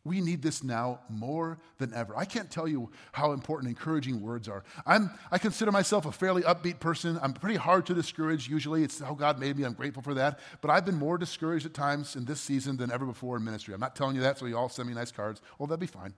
We 0.05 0.21
need 0.21 0.41
this 0.41 0.63
now 0.63 1.01
more 1.09 1.57
than 1.77 1.93
ever. 1.93 2.15
I 2.15 2.23
can't 2.23 2.49
tell 2.49 2.69
you 2.69 2.89
how 3.11 3.33
important 3.33 3.67
encouraging 3.67 4.21
words 4.21 4.47
are. 4.47 4.63
I'm, 4.85 5.11
I 5.29 5.37
consider 5.37 5.73
myself 5.73 6.05
a 6.05 6.11
fairly 6.13 6.43
upbeat 6.43 6.79
person. 6.79 7.19
I'm 7.21 7.33
pretty 7.33 7.57
hard 7.57 7.85
to 7.87 7.93
discourage 7.93 8.47
usually. 8.47 8.83
It's 8.83 9.01
how 9.01 9.13
God 9.13 9.41
made 9.41 9.57
me. 9.57 9.65
I'm 9.65 9.73
grateful 9.73 10.03
for 10.03 10.13
that. 10.13 10.39
But 10.61 10.71
I've 10.71 10.85
been 10.85 10.95
more 10.95 11.17
discouraged 11.17 11.65
at 11.65 11.73
times 11.73 12.15
in 12.15 12.23
this 12.23 12.39
season 12.39 12.77
than 12.77 12.93
ever 12.93 13.05
before 13.05 13.35
in 13.35 13.43
ministry. 13.43 13.73
I'm 13.73 13.81
not 13.81 13.97
telling 13.97 14.15
you 14.15 14.21
that, 14.21 14.39
so 14.39 14.45
you 14.45 14.57
all 14.57 14.69
send 14.69 14.87
me 14.87 14.95
nice 14.95 15.11
cards. 15.11 15.41
Well, 15.59 15.67
that'd 15.67 15.81
be 15.81 15.85
fine, 15.85 16.13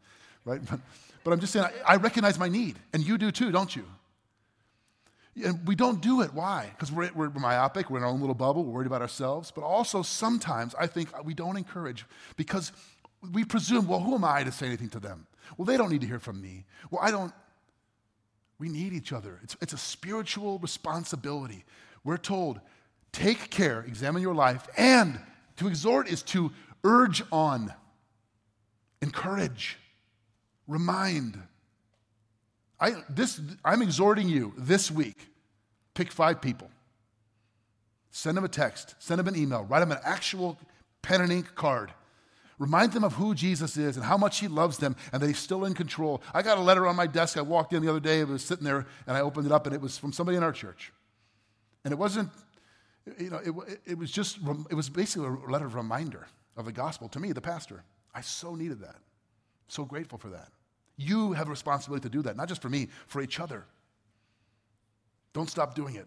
right? 0.45 0.61
But, 0.63 0.79
but 1.23 1.31
I'm 1.31 1.39
just 1.39 1.53
saying, 1.53 1.67
I, 1.85 1.93
I 1.93 1.95
recognize 1.97 2.37
my 2.37 2.49
need, 2.49 2.77
and 2.93 3.05
you 3.05 3.17
do 3.17 3.31
too, 3.31 3.51
don't 3.51 3.75
you? 3.75 3.85
And 5.43 5.67
we 5.67 5.75
don't 5.75 6.01
do 6.01 6.21
it. 6.21 6.33
Why? 6.33 6.69
Because 6.71 6.91
we're, 6.91 7.11
we're, 7.13 7.29
myopic, 7.29 7.89
we're 7.89 7.97
in 7.97 8.03
our 8.03 8.09
own 8.09 8.19
little 8.19 8.35
bubble, 8.35 8.63
we're 8.63 8.73
worried 8.73 8.87
about 8.87 9.01
ourselves. 9.01 9.51
But 9.51 9.63
also, 9.63 10.03
sometimes 10.03 10.75
I 10.79 10.85
think 10.85 11.09
we 11.25 11.33
don't 11.33 11.57
encourage 11.57 12.05
because 12.35 12.71
we 13.31 13.43
presume, 13.43 13.87
well, 13.87 13.99
who 13.99 14.15
am 14.15 14.23
I 14.23 14.43
to 14.43 14.51
say 14.51 14.67
anything 14.67 14.89
to 14.89 14.99
them? 14.99 15.25
Well, 15.57 15.65
they 15.65 15.77
don't 15.77 15.91
need 15.91 16.01
to 16.01 16.07
hear 16.07 16.19
from 16.19 16.41
me. 16.41 16.65
Well, 16.91 17.01
I 17.01 17.11
don't. 17.11 17.33
We 18.59 18.69
need 18.69 18.93
each 18.93 19.11
other. 19.11 19.39
It's, 19.43 19.57
it's 19.61 19.73
a 19.73 19.77
spiritual 19.77 20.59
responsibility. 20.59 21.65
We're 22.03 22.17
told, 22.17 22.59
take 23.11 23.49
care, 23.49 23.83
examine 23.87 24.21
your 24.21 24.35
life, 24.35 24.67
and 24.77 25.19
to 25.57 25.67
exhort 25.67 26.07
is 26.07 26.21
to 26.23 26.51
urge 26.83 27.23
on, 27.31 27.73
encourage, 29.01 29.77
remind. 30.67 31.41
I, 32.79 33.03
this, 33.09 33.39
I'm 33.63 33.81
exhorting 33.81 34.29
you 34.29 34.53
this 34.57 34.91
week 34.91 35.27
pick 35.93 36.11
five 36.11 36.41
people, 36.41 36.69
send 38.09 38.35
them 38.35 38.43
a 38.43 38.49
text, 38.49 38.95
send 38.97 39.19
them 39.19 39.27
an 39.27 39.35
email, 39.35 39.63
write 39.63 39.81
them 39.81 39.91
an 39.91 39.99
actual 40.03 40.57
pen 41.01 41.21
and 41.21 41.31
ink 41.31 41.53
card 41.53 41.93
Remind 42.59 42.93
them 42.93 43.03
of 43.03 43.13
who 43.13 43.33
Jesus 43.33 43.77
is 43.77 43.97
and 43.97 44.05
how 44.05 44.17
much 44.17 44.39
he 44.39 44.47
loves 44.47 44.77
them 44.77 44.95
and 45.11 45.21
that 45.21 45.27
he's 45.27 45.39
still 45.39 45.65
in 45.65 45.73
control. 45.73 46.21
I 46.33 46.41
got 46.41 46.57
a 46.57 46.61
letter 46.61 46.87
on 46.87 46.95
my 46.95 47.07
desk. 47.07 47.37
I 47.37 47.41
walked 47.41 47.73
in 47.73 47.83
the 47.83 47.89
other 47.89 47.99
day, 47.99 48.19
it 48.19 48.27
was 48.27 48.43
sitting 48.43 48.63
there, 48.63 48.85
and 49.07 49.17
I 49.17 49.21
opened 49.21 49.47
it 49.47 49.51
up, 49.51 49.65
and 49.65 49.75
it 49.75 49.81
was 49.81 49.97
from 49.97 50.13
somebody 50.13 50.37
in 50.37 50.43
our 50.43 50.51
church. 50.51 50.93
And 51.83 51.91
it 51.91 51.97
wasn't, 51.97 52.29
you 53.17 53.29
know, 53.29 53.37
it, 53.37 53.81
it 53.85 53.97
was 53.97 54.11
just, 54.11 54.37
it 54.69 54.75
was 54.75 54.89
basically 54.89 55.27
a 55.27 55.51
letter 55.51 55.65
of 55.65 55.75
reminder 55.75 56.27
of 56.55 56.65
the 56.65 56.71
gospel 56.71 57.09
to 57.09 57.19
me, 57.19 57.31
the 57.31 57.41
pastor. 57.41 57.83
I 58.13 58.21
so 58.21 58.55
needed 58.55 58.79
that. 58.81 58.95
So 59.73 59.85
grateful 59.85 60.19
for 60.19 60.29
that. 60.29 60.49
You 60.97 61.33
have 61.33 61.47
a 61.47 61.49
responsibility 61.49 62.03
to 62.03 62.09
do 62.09 62.21
that, 62.21 62.37
not 62.37 62.47
just 62.47 62.61
for 62.61 62.69
me, 62.69 62.89
for 63.07 63.23
each 63.23 63.39
other. 63.39 63.65
Don't 65.33 65.49
stop 65.49 65.73
doing 65.73 65.95
it. 65.95 66.05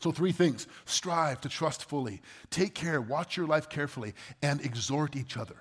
So, 0.00 0.12
three 0.12 0.32
things 0.32 0.66
strive 0.84 1.40
to 1.40 1.48
trust 1.48 1.86
fully, 1.86 2.20
take 2.50 2.74
care, 2.74 3.00
watch 3.00 3.38
your 3.38 3.46
life 3.46 3.70
carefully, 3.70 4.12
and 4.42 4.60
exhort 4.60 5.16
each 5.16 5.38
other, 5.38 5.56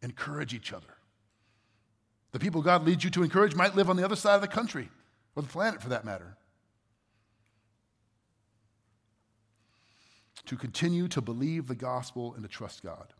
encourage 0.00 0.54
each 0.54 0.72
other. 0.72 0.86
The 2.30 2.38
people 2.38 2.62
God 2.62 2.86
leads 2.86 3.02
you 3.02 3.10
to 3.10 3.24
encourage 3.24 3.56
might 3.56 3.74
live 3.74 3.90
on 3.90 3.96
the 3.96 4.04
other 4.04 4.14
side 4.14 4.36
of 4.36 4.40
the 4.40 4.46
country, 4.46 4.90
or 5.34 5.42
the 5.42 5.48
planet 5.48 5.82
for 5.82 5.88
that 5.88 6.04
matter. 6.04 6.36
To 10.46 10.56
continue 10.56 11.08
to 11.08 11.20
believe 11.20 11.66
the 11.66 11.74
gospel 11.74 12.34
and 12.34 12.44
to 12.44 12.48
trust 12.48 12.84
God. 12.84 13.12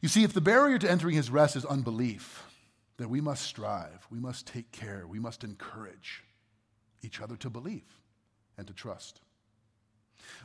You 0.00 0.08
see, 0.08 0.24
if 0.24 0.32
the 0.32 0.40
barrier 0.40 0.78
to 0.78 0.90
entering 0.90 1.14
his 1.14 1.30
rest 1.30 1.56
is 1.56 1.64
unbelief, 1.64 2.44
then 2.96 3.10
we 3.10 3.20
must 3.20 3.44
strive, 3.44 4.06
we 4.10 4.18
must 4.18 4.46
take 4.46 4.72
care, 4.72 5.06
we 5.06 5.18
must 5.18 5.44
encourage 5.44 6.22
each 7.02 7.20
other 7.20 7.36
to 7.36 7.50
believe 7.50 7.98
and 8.56 8.66
to 8.66 8.72
trust. 8.72 9.20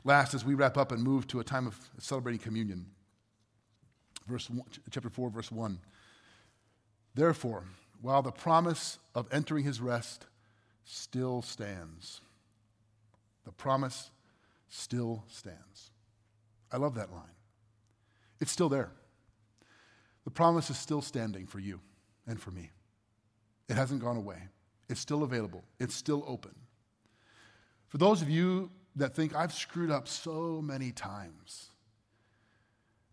Last, 0.03 0.33
as 0.33 0.45
we 0.45 0.53
wrap 0.53 0.77
up 0.77 0.91
and 0.91 1.03
move 1.03 1.27
to 1.27 1.39
a 1.39 1.43
time 1.43 1.67
of 1.67 1.77
celebrating 1.99 2.39
communion, 2.39 2.85
verse 4.27 4.49
one, 4.49 4.67
chapter 4.89 5.09
4, 5.09 5.29
verse 5.29 5.51
1. 5.51 5.79
Therefore, 7.13 7.63
while 8.01 8.21
the 8.21 8.31
promise 8.31 8.99
of 9.13 9.27
entering 9.31 9.63
his 9.63 9.81
rest 9.81 10.25
still 10.83 11.41
stands, 11.41 12.21
the 13.45 13.51
promise 13.51 14.11
still 14.69 15.23
stands. 15.27 15.91
I 16.71 16.77
love 16.77 16.95
that 16.95 17.11
line. 17.11 17.23
It's 18.39 18.51
still 18.51 18.69
there. 18.69 18.91
The 20.25 20.31
promise 20.31 20.69
is 20.69 20.77
still 20.77 21.01
standing 21.01 21.45
for 21.45 21.59
you 21.59 21.79
and 22.27 22.39
for 22.39 22.51
me. 22.51 22.71
It 23.69 23.75
hasn't 23.75 24.01
gone 24.01 24.17
away. 24.17 24.37
It's 24.89 24.99
still 24.99 25.23
available, 25.23 25.63
it's 25.79 25.95
still 25.95 26.23
open. 26.27 26.53
For 27.87 27.97
those 27.97 28.21
of 28.21 28.29
you 28.29 28.69
that 28.97 29.15
think 29.15 29.35
I've 29.35 29.53
screwed 29.53 29.91
up 29.91 30.07
so 30.07 30.61
many 30.61 30.91
times, 30.91 31.69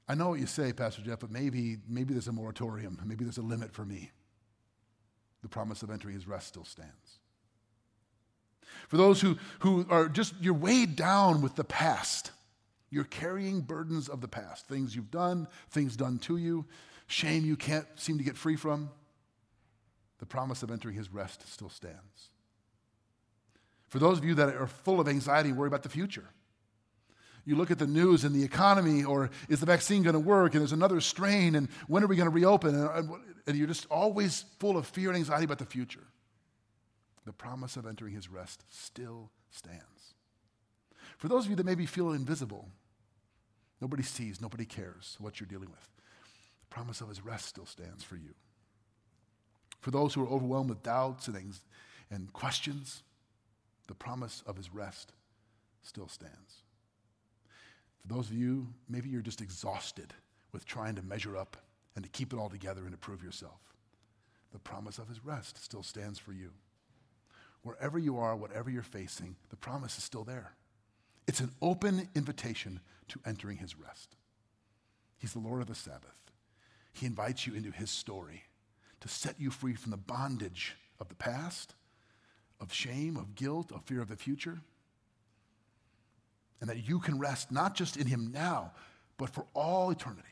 I 0.08 0.14
know 0.14 0.30
what 0.30 0.40
you 0.40 0.46
say, 0.46 0.72
Pastor 0.72 1.02
Jeff, 1.02 1.20
but 1.20 1.30
maybe, 1.30 1.78
maybe 1.88 2.12
there's 2.12 2.28
a 2.28 2.32
moratorium, 2.32 3.00
maybe 3.04 3.24
there's 3.24 3.38
a 3.38 3.42
limit 3.42 3.72
for 3.72 3.84
me. 3.84 4.10
The 5.42 5.48
promise 5.48 5.82
of 5.82 5.90
entering 5.90 6.14
his 6.14 6.26
rest 6.26 6.48
still 6.48 6.64
stands. 6.64 7.18
For 8.88 8.96
those 8.96 9.20
who, 9.20 9.38
who 9.60 9.86
are 9.88 10.08
just, 10.08 10.34
you're 10.40 10.54
weighed 10.54 10.96
down 10.96 11.42
with 11.42 11.56
the 11.56 11.64
past. 11.64 12.30
You're 12.90 13.04
carrying 13.04 13.60
burdens 13.60 14.08
of 14.08 14.20
the 14.20 14.28
past, 14.28 14.66
things 14.66 14.94
you've 14.94 15.10
done, 15.10 15.48
things 15.70 15.96
done 15.96 16.18
to 16.20 16.36
you, 16.36 16.66
shame 17.12 17.44
you 17.44 17.56
can't 17.56 17.86
seem 17.96 18.18
to 18.18 18.24
get 18.24 18.36
free 18.36 18.56
from 18.56 18.90
the 20.18 20.26
promise 20.26 20.62
of 20.62 20.70
entering 20.70 20.94
his 20.96 21.12
rest 21.12 21.46
still 21.52 21.68
stands. 21.68 22.30
For 23.88 23.98
those 23.98 24.18
of 24.18 24.24
you 24.24 24.34
that 24.36 24.54
are 24.54 24.66
full 24.66 25.00
of 25.00 25.08
anxiety 25.08 25.50
and 25.50 25.58
worry 25.58 25.68
about 25.68 25.82
the 25.82 25.88
future, 25.88 26.28
You 27.44 27.56
look 27.56 27.70
at 27.70 27.78
the 27.78 27.86
news 27.86 28.24
and 28.24 28.34
the 28.34 28.44
economy, 28.44 29.02
or 29.02 29.30
is 29.48 29.60
the 29.60 29.66
vaccine 29.66 30.02
going 30.02 30.14
to 30.14 30.20
work? 30.20 30.54
And 30.54 30.60
there's 30.60 30.72
another 30.72 31.00
strain, 31.00 31.56
and 31.56 31.68
when 31.88 32.04
are 32.04 32.06
we 32.06 32.16
going 32.16 32.28
to 32.28 32.34
reopen? 32.34 32.74
And, 32.74 33.10
and 33.46 33.56
you're 33.56 33.66
just 33.66 33.86
always 33.90 34.44
full 34.60 34.76
of 34.76 34.86
fear 34.86 35.08
and 35.08 35.16
anxiety 35.16 35.44
about 35.44 35.58
the 35.58 35.66
future. 35.66 36.06
The 37.26 37.32
promise 37.32 37.76
of 37.76 37.86
entering 37.86 38.14
his 38.14 38.28
rest 38.28 38.64
still 38.68 39.30
stands. 39.50 40.14
For 41.18 41.28
those 41.28 41.44
of 41.44 41.50
you 41.50 41.56
that 41.56 41.66
maybe 41.66 41.86
feel 41.86 42.12
invisible, 42.12 42.68
nobody 43.80 44.02
sees, 44.02 44.40
nobody 44.40 44.64
cares 44.64 45.16
what 45.18 45.40
you're 45.40 45.48
dealing 45.48 45.70
with, 45.70 45.88
promise 46.72 47.02
of 47.02 47.08
his 47.08 47.22
rest 47.22 47.46
still 47.46 47.66
stands 47.66 48.02
for 48.02 48.16
you. 48.16 48.34
For 49.80 49.90
those 49.90 50.14
who 50.14 50.24
are 50.24 50.28
overwhelmed 50.28 50.70
with 50.70 50.82
doubts 50.82 51.28
and, 51.28 51.54
and 52.10 52.32
questions, 52.32 53.02
the 53.88 53.94
promise 53.94 54.42
of 54.46 54.56
his 54.56 54.72
rest 54.72 55.12
still 55.82 56.08
stands. 56.08 56.62
For 58.00 58.08
those 58.08 58.30
of 58.30 58.34
you, 58.34 58.68
maybe 58.88 59.10
you're 59.10 59.20
just 59.20 59.42
exhausted 59.42 60.14
with 60.52 60.64
trying 60.64 60.94
to 60.94 61.02
measure 61.02 61.36
up 61.36 61.58
and 61.94 62.04
to 62.04 62.10
keep 62.10 62.32
it 62.32 62.38
all 62.38 62.48
together 62.48 62.82
and 62.82 62.92
to 62.92 62.96
prove 62.96 63.22
yourself. 63.22 63.60
The 64.52 64.58
promise 64.58 64.96
of 64.96 65.08
his 65.08 65.22
rest 65.22 65.62
still 65.62 65.82
stands 65.82 66.18
for 66.18 66.32
you. 66.32 66.52
Wherever 67.62 67.98
you 67.98 68.18
are, 68.18 68.34
whatever 68.34 68.70
you're 68.70 68.82
facing, 68.82 69.36
the 69.50 69.56
promise 69.56 69.98
is 69.98 70.04
still 70.04 70.24
there. 70.24 70.52
It's 71.28 71.40
an 71.40 71.50
open 71.60 72.08
invitation 72.14 72.80
to 73.08 73.20
entering 73.26 73.58
his 73.58 73.78
rest. 73.78 74.16
He's 75.18 75.34
the 75.34 75.38
Lord 75.38 75.60
of 75.60 75.68
the 75.68 75.74
Sabbath. 75.74 76.31
He 76.92 77.06
invites 77.06 77.46
you 77.46 77.54
into 77.54 77.70
his 77.70 77.90
story 77.90 78.44
to 79.00 79.08
set 79.08 79.40
you 79.40 79.50
free 79.50 79.74
from 79.74 79.90
the 79.90 79.96
bondage 79.96 80.76
of 81.00 81.08
the 81.08 81.14
past, 81.14 81.74
of 82.60 82.72
shame, 82.72 83.16
of 83.16 83.34
guilt, 83.34 83.72
of 83.72 83.82
fear 83.84 84.00
of 84.00 84.08
the 84.08 84.16
future 84.16 84.60
and 86.62 86.70
that 86.70 86.88
you 86.88 87.00
can 87.00 87.18
rest 87.18 87.50
not 87.50 87.74
just 87.74 87.96
in 87.96 88.06
Him 88.06 88.30
now, 88.32 88.70
but 89.18 89.28
for 89.28 89.44
all 89.52 89.90
eternity. 89.90 90.22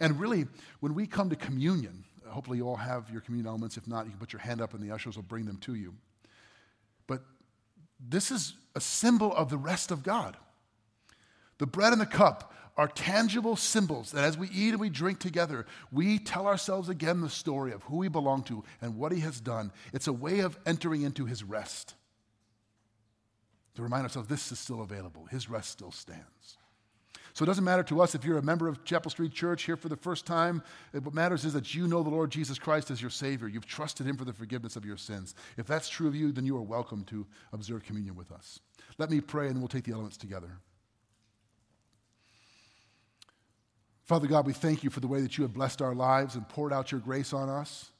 And 0.00 0.18
really, 0.18 0.46
when 0.80 0.94
we 0.94 1.06
come 1.06 1.28
to 1.28 1.36
communion, 1.36 2.04
hopefully 2.26 2.56
you 2.56 2.66
all 2.66 2.76
have 2.76 3.10
your 3.10 3.20
communion 3.20 3.46
elements. 3.46 3.76
If 3.76 3.86
not, 3.86 4.06
you 4.06 4.10
can 4.12 4.18
put 4.18 4.32
your 4.32 4.40
hand 4.40 4.62
up 4.62 4.72
and 4.72 4.82
the 4.82 4.90
ushers 4.90 5.16
will 5.16 5.22
bring 5.22 5.44
them 5.44 5.58
to 5.58 5.74
you. 5.74 5.92
But 7.06 7.22
this 8.00 8.30
is 8.30 8.54
a 8.74 8.80
symbol 8.80 9.36
of 9.36 9.50
the 9.50 9.58
rest 9.58 9.90
of 9.90 10.02
God. 10.02 10.38
The 11.58 11.66
bread 11.66 11.92
and 11.92 12.00
the 12.00 12.06
cup 12.06 12.54
are 12.76 12.88
tangible 12.88 13.56
symbols 13.56 14.12
that 14.12 14.24
as 14.24 14.38
we 14.38 14.48
eat 14.48 14.70
and 14.70 14.80
we 14.80 14.88
drink 14.88 15.18
together, 15.18 15.66
we 15.90 16.18
tell 16.18 16.46
ourselves 16.46 16.88
again 16.88 17.20
the 17.20 17.28
story 17.28 17.72
of 17.72 17.82
who 17.84 17.96
we 17.96 18.08
belong 18.08 18.42
to 18.44 18.64
and 18.80 18.96
what 18.96 19.12
He 19.12 19.20
has 19.20 19.40
done. 19.40 19.72
It's 19.92 20.06
a 20.06 20.12
way 20.12 20.40
of 20.40 20.58
entering 20.64 21.02
into 21.02 21.26
His 21.26 21.44
rest 21.44 21.94
to 23.74 23.82
remind 23.82 24.04
ourselves 24.04 24.28
this 24.28 24.52
is 24.52 24.58
still 24.58 24.82
available. 24.82 25.26
His 25.26 25.48
rest 25.48 25.70
still 25.70 25.92
stands. 25.92 26.58
So 27.34 27.44
it 27.44 27.46
doesn't 27.46 27.64
matter 27.64 27.82
to 27.84 28.02
us 28.02 28.14
if 28.14 28.24
you're 28.24 28.36
a 28.36 28.42
member 28.42 28.68
of 28.68 28.84
Chapel 28.84 29.10
Street 29.10 29.32
Church 29.32 29.62
here 29.62 29.76
for 29.76 29.88
the 29.88 29.96
first 29.96 30.26
time. 30.26 30.62
What 30.92 31.14
matters 31.14 31.46
is 31.46 31.54
that 31.54 31.74
you 31.74 31.88
know 31.88 32.02
the 32.02 32.10
Lord 32.10 32.30
Jesus 32.30 32.58
Christ 32.58 32.90
as 32.90 33.00
your 33.00 33.10
Savior. 33.10 33.48
You've 33.48 33.66
trusted 33.66 34.06
Him 34.06 34.18
for 34.18 34.26
the 34.26 34.34
forgiveness 34.34 34.76
of 34.76 34.84
your 34.84 34.98
sins. 34.98 35.34
If 35.56 35.66
that's 35.66 35.88
true 35.88 36.08
of 36.08 36.14
you, 36.14 36.30
then 36.30 36.44
you 36.44 36.56
are 36.58 36.62
welcome 36.62 37.04
to 37.04 37.26
observe 37.52 37.84
communion 37.84 38.16
with 38.16 38.30
us. 38.30 38.60
Let 38.98 39.10
me 39.10 39.22
pray 39.22 39.48
and 39.48 39.58
we'll 39.58 39.68
take 39.68 39.84
the 39.84 39.92
elements 39.92 40.18
together. 40.18 40.58
Father 44.12 44.26
God, 44.26 44.44
we 44.44 44.52
thank 44.52 44.84
you 44.84 44.90
for 44.90 45.00
the 45.00 45.08
way 45.08 45.22
that 45.22 45.38
you 45.38 45.42
have 45.42 45.54
blessed 45.54 45.80
our 45.80 45.94
lives 45.94 46.34
and 46.34 46.46
poured 46.46 46.70
out 46.70 46.92
your 46.92 47.00
grace 47.00 47.32
on 47.32 47.48
us. 47.48 47.92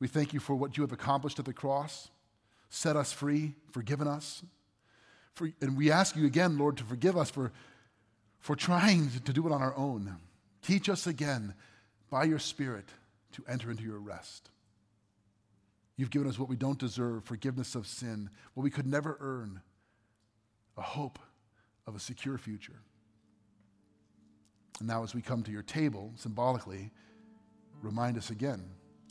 We 0.00 0.08
thank 0.08 0.32
you 0.32 0.40
for 0.40 0.56
what 0.56 0.76
you 0.76 0.82
have 0.82 0.90
accomplished 0.90 1.38
at 1.38 1.44
the 1.44 1.52
cross, 1.52 2.08
set 2.68 2.96
us 2.96 3.12
free, 3.12 3.54
forgiven 3.70 4.08
us, 4.08 4.42
for, 5.34 5.48
and 5.60 5.76
we 5.76 5.92
ask 5.92 6.16
you 6.16 6.26
again, 6.26 6.58
Lord, 6.58 6.76
to 6.78 6.82
forgive 6.82 7.16
us 7.16 7.30
for, 7.30 7.52
for 8.40 8.56
trying 8.56 9.08
to 9.08 9.32
do 9.32 9.46
it 9.46 9.52
on 9.52 9.62
our 9.62 9.76
own. 9.76 10.16
Teach 10.62 10.88
us 10.88 11.06
again 11.06 11.54
by 12.10 12.24
your 12.24 12.40
Spirit 12.40 12.88
to 13.34 13.44
enter 13.48 13.70
into 13.70 13.84
your 13.84 14.00
rest. 14.00 14.50
You've 15.96 16.10
given 16.10 16.26
us 16.26 16.40
what 16.40 16.48
we 16.48 16.56
don't 16.56 16.76
deserve 16.76 17.22
forgiveness 17.22 17.76
of 17.76 17.86
sin, 17.86 18.30
what 18.54 18.64
we 18.64 18.70
could 18.70 18.88
never 18.88 19.16
earn, 19.20 19.60
a 20.76 20.82
hope 20.82 21.20
of 21.86 21.94
a 21.94 22.00
secure 22.00 22.36
future. 22.36 22.80
And 24.78 24.88
now, 24.88 25.02
as 25.02 25.14
we 25.14 25.22
come 25.22 25.42
to 25.44 25.50
your 25.50 25.62
table, 25.62 26.12
symbolically, 26.16 26.90
remind 27.82 28.18
us 28.18 28.30
again 28.30 28.62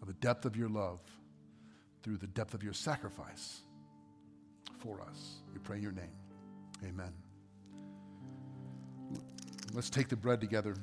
of 0.01 0.07
the 0.07 0.13
depth 0.13 0.45
of 0.45 0.55
your 0.55 0.69
love 0.69 0.99
through 2.03 2.17
the 2.17 2.27
depth 2.27 2.53
of 2.53 2.61
your 2.61 2.73
sacrifice 2.73 3.61
for 4.79 5.01
us. 5.01 5.39
We 5.53 5.59
pray 5.59 5.77
in 5.77 5.83
your 5.83 5.91
name. 5.91 6.15
Amen. 6.83 7.13
Let's 9.73 9.89
take 9.89 10.07
the 10.07 10.15
bread 10.15 10.39
together. 10.39 10.75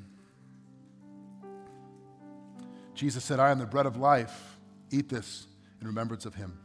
Jesus 2.94 3.24
said, 3.24 3.38
I 3.40 3.50
am 3.50 3.58
the 3.58 3.66
bread 3.66 3.86
of 3.86 3.96
life. 3.96 4.58
Eat 4.90 5.08
this 5.08 5.46
in 5.80 5.86
remembrance 5.86 6.26
of 6.26 6.34
him. 6.34 6.58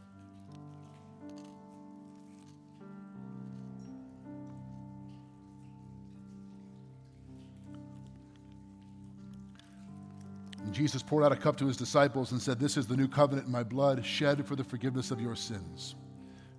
And 10.68 10.74
Jesus 10.74 11.02
poured 11.02 11.24
out 11.24 11.32
a 11.32 11.36
cup 11.36 11.56
to 11.56 11.66
his 11.66 11.78
disciples 11.78 12.32
and 12.32 12.42
said, 12.42 12.60
This 12.60 12.76
is 12.76 12.86
the 12.86 12.94
new 12.94 13.08
covenant 13.08 13.46
in 13.46 13.52
my 13.52 13.62
blood, 13.62 14.04
shed 14.04 14.46
for 14.46 14.54
the 14.54 14.62
forgiveness 14.62 15.10
of 15.10 15.18
your 15.18 15.34
sins. 15.34 15.94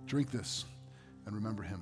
Drink 0.04 0.32
this 0.32 0.64
and 1.26 1.34
remember 1.36 1.62
him. 1.62 1.80